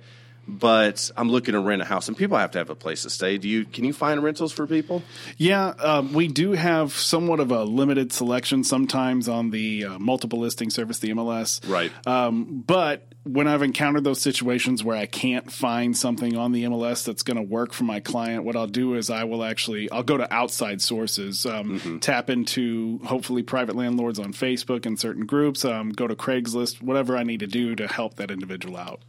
but 0.59 1.11
I'm 1.17 1.31
looking 1.31 1.53
to 1.53 1.61
rent 1.61 1.83
a 1.83 1.85
house, 1.85 2.09
and 2.09 2.17
people 2.17 2.37
have 2.37 2.53
to 2.53 2.59
have 2.59 2.71
a 2.71 2.75
place 2.75 3.03
to 3.03 3.11
stay. 3.11 3.39
Do 3.39 3.49
you? 3.49 3.65
Can 3.65 3.85
you 3.85 3.93
find 3.93 4.23
rentals 4.23 4.53
for 4.53 4.67
people? 4.67 5.03
Yeah, 5.37 5.69
um, 5.69 6.13
we 6.13 6.29
do 6.29 6.53
have 6.53 6.93
somewhat 6.93 7.41
of 7.41 7.51
a 7.51 7.65
limited 7.65 8.13
selection 8.13 8.65
sometimes 8.65 9.29
on 9.29 9.51
the 9.51 9.85
uh, 9.85 9.99
multiple 9.99 10.39
listing 10.39 10.71
service, 10.71 10.99
the 10.99 11.11
MLS. 11.11 11.69
Right. 11.69 11.91
Um, 12.07 12.63
but 12.67 13.13
when 13.25 13.47
I've 13.47 13.63
encountered 13.63 14.05
those 14.05 14.21
situations 14.21 14.83
where 14.83 14.97
I 14.97 15.07
can't 15.07 15.51
find 15.51 15.97
something 15.97 16.37
on 16.37 16.53
the 16.53 16.65
MLS 16.65 17.05
that's 17.05 17.23
going 17.23 17.37
to 17.37 17.43
work 17.43 17.73
for 17.73 17.85
my 17.85 18.01
client, 18.01 18.45
what 18.45 18.57
I'll 18.57 18.67
do 18.67 18.95
is 18.95 19.11
I 19.11 19.25
will 19.25 19.45
actually 19.45 19.91
I'll 19.91 20.03
go 20.03 20.17
to 20.17 20.33
outside 20.33 20.83
sources, 20.83 21.47
um, 21.47 22.01
tap 22.01 22.31
into 22.31 22.99
hopefully 23.05 23.43
private 23.43 23.77
landlords 23.77 24.19
on 24.19 24.33
Facebook 24.33 24.87
and 24.87 24.99
certain 24.99 25.27
groups, 25.27 25.65
um, 25.65 25.91
go 25.91 26.07
to 26.07 26.17
Craigslist, 26.17 26.83
whatever 26.83 27.17
I 27.17 27.23
need 27.23 27.41
to 27.41 27.47
do 27.47 27.77
to 27.77 27.87
help 27.87 28.17
that 28.17 28.31
individual 28.31 28.77
out. 28.77 29.01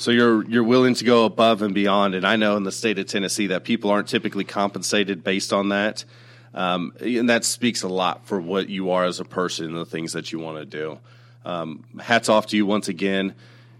So 0.00 0.12
you're 0.12 0.48
you're 0.48 0.64
willing 0.64 0.94
to 0.94 1.04
go 1.04 1.26
above 1.26 1.60
and 1.60 1.74
beyond, 1.74 2.14
and 2.14 2.26
I 2.26 2.36
know 2.36 2.56
in 2.56 2.62
the 2.62 2.72
state 2.72 2.98
of 2.98 3.04
Tennessee 3.04 3.48
that 3.48 3.64
people 3.64 3.90
aren't 3.90 4.08
typically 4.08 4.44
compensated 4.44 5.22
based 5.22 5.52
on 5.52 5.68
that, 5.68 6.06
um, 6.54 6.94
and 7.00 7.28
that 7.28 7.44
speaks 7.44 7.82
a 7.82 7.88
lot 7.88 8.26
for 8.26 8.40
what 8.40 8.70
you 8.70 8.92
are 8.92 9.04
as 9.04 9.20
a 9.20 9.26
person 9.26 9.66
and 9.66 9.76
the 9.76 9.84
things 9.84 10.14
that 10.14 10.32
you 10.32 10.38
want 10.38 10.56
to 10.56 10.64
do. 10.64 10.98
Um, 11.44 11.84
hats 12.00 12.30
off 12.30 12.46
to 12.46 12.56
you 12.56 12.64
once 12.64 12.88
again. 12.88 13.34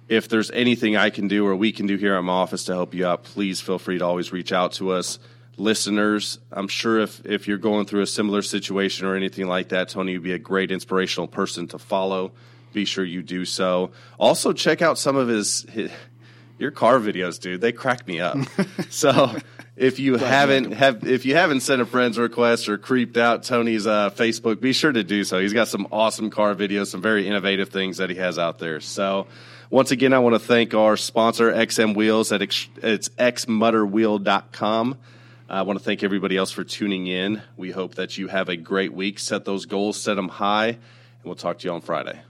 If 0.09 0.29
there's 0.29 0.51
anything 0.51 0.95
I 0.95 1.09
can 1.09 1.27
do 1.27 1.47
or 1.47 1.57
we 1.57 1.73
can 1.73 1.87
do 1.87 1.97
here 1.97 2.15
at 2.15 2.21
my 2.21 2.35
office 2.35 2.65
to 2.65 2.75
help 2.75 2.93
you 2.93 3.07
out, 3.07 3.25
please 3.25 3.63
feel 3.63 3.79
free 3.79 3.97
to 3.97 4.05
always 4.05 4.31
reach 4.31 4.53
out 4.53 4.73
to 4.73 4.91
us. 4.91 5.19
Listeners, 5.57 6.39
I'm 6.53 6.69
sure 6.69 7.01
if, 7.01 7.25
if 7.25 7.49
you're 7.49 7.57
going 7.57 7.87
through 7.87 8.03
a 8.03 8.07
similar 8.07 8.43
situation 8.43 9.07
or 9.07 9.17
anything 9.17 9.47
like 9.47 9.71
that, 9.71 9.89
Tony 9.89 10.19
would 10.19 10.23
be 10.23 10.33
a 10.33 10.39
great 10.39 10.71
inspirational 10.71 11.29
person 11.29 11.67
to 11.69 11.79
follow. 11.79 12.33
Be 12.73 12.85
sure 12.85 13.05
you 13.05 13.23
do 13.23 13.45
so. 13.45 13.91
Also, 14.19 14.53
check 14.53 14.83
out 14.83 14.99
some 14.99 15.17
of 15.17 15.29
his, 15.29 15.63
his 15.71 15.91
your 16.59 16.71
car 16.71 16.99
videos, 16.99 17.41
dude. 17.41 17.61
They 17.61 17.73
crack 17.73 18.07
me 18.07 18.21
up. 18.21 18.37
so 18.91 19.35
if 19.77 19.99
you 19.99 20.17
haven't 20.17 20.73
have 20.73 21.07
if 21.07 21.25
you 21.25 21.35
haven't 21.35 21.61
sent 21.61 21.81
a 21.81 21.87
friend's 21.87 22.19
request 22.19 22.69
or 22.69 22.77
creeped 22.77 23.17
out 23.17 23.43
Tony's 23.43 23.87
uh, 23.87 24.11
Facebook, 24.11 24.61
be 24.61 24.73
sure 24.73 24.93
to 24.93 25.03
do 25.03 25.25
so. 25.25 25.41
He's 25.41 25.55
got 25.55 25.69
some 25.69 25.89
awesome 25.91 26.31
car 26.31 26.55
videos, 26.55 26.89
some 26.89 27.01
very 27.01 27.27
innovative 27.27 27.71
things 27.71 27.97
that 27.97 28.11
he 28.11 28.17
has 28.17 28.39
out 28.39 28.59
there. 28.59 28.81
So 28.81 29.27
once 29.71 29.91
again, 29.91 30.13
I 30.13 30.19
want 30.19 30.35
to 30.35 30.39
thank 30.39 30.75
our 30.75 30.97
sponsor 30.97 31.51
XM 31.51 31.97
Wheels 31.97 32.31
at 32.31 32.43
ex- 32.43 32.69
it's 32.83 33.09
xmutterwheel.com. 33.09 34.99
I 35.49 35.63
want 35.63 35.79
to 35.79 35.85
thank 35.85 36.05
everybody 36.05 36.37
else 36.37 36.53
for 36.53 36.63
tuning 36.63 37.07
in. 37.07 37.43
We 37.57 37.71
hope 37.71 37.97
that 37.97 38.19
you 38.19 38.29
have 38.29 38.49
a 38.49 38.57
great 38.57 38.93
week. 38.93 39.19
Set 39.19 39.45
those 39.45 39.67
goals, 39.67 40.01
set 40.01 40.15
them 40.15 40.29
high, 40.29 40.69
and 40.69 40.79
we'll 41.25 41.35
talk 41.35 41.59
to 41.61 41.69
you 41.69 41.73
on 41.73 41.81
Friday. 41.81 42.21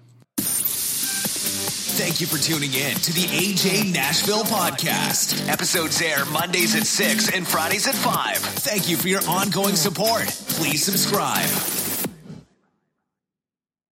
Thank 2.01 2.19
you 2.23 2.27
for 2.27 2.39
tuning 2.39 2.73
in 2.73 2.97
to 2.97 3.13
the 3.13 3.25
AJ 3.25 3.93
Nashville 3.93 4.45
podcast. 4.45 5.47
Episodes 5.51 6.01
air 6.01 6.25
Mondays 6.25 6.75
at 6.75 6.87
6 6.87 7.29
and 7.37 7.47
Fridays 7.47 7.87
at 7.87 7.95
5. 7.95 8.39
Thank 8.39 8.89
you 8.89 8.97
for 8.97 9.09
your 9.09 9.21
ongoing 9.29 9.77
support. 9.77 10.25
Please 10.49 10.83
subscribe. 10.83 11.80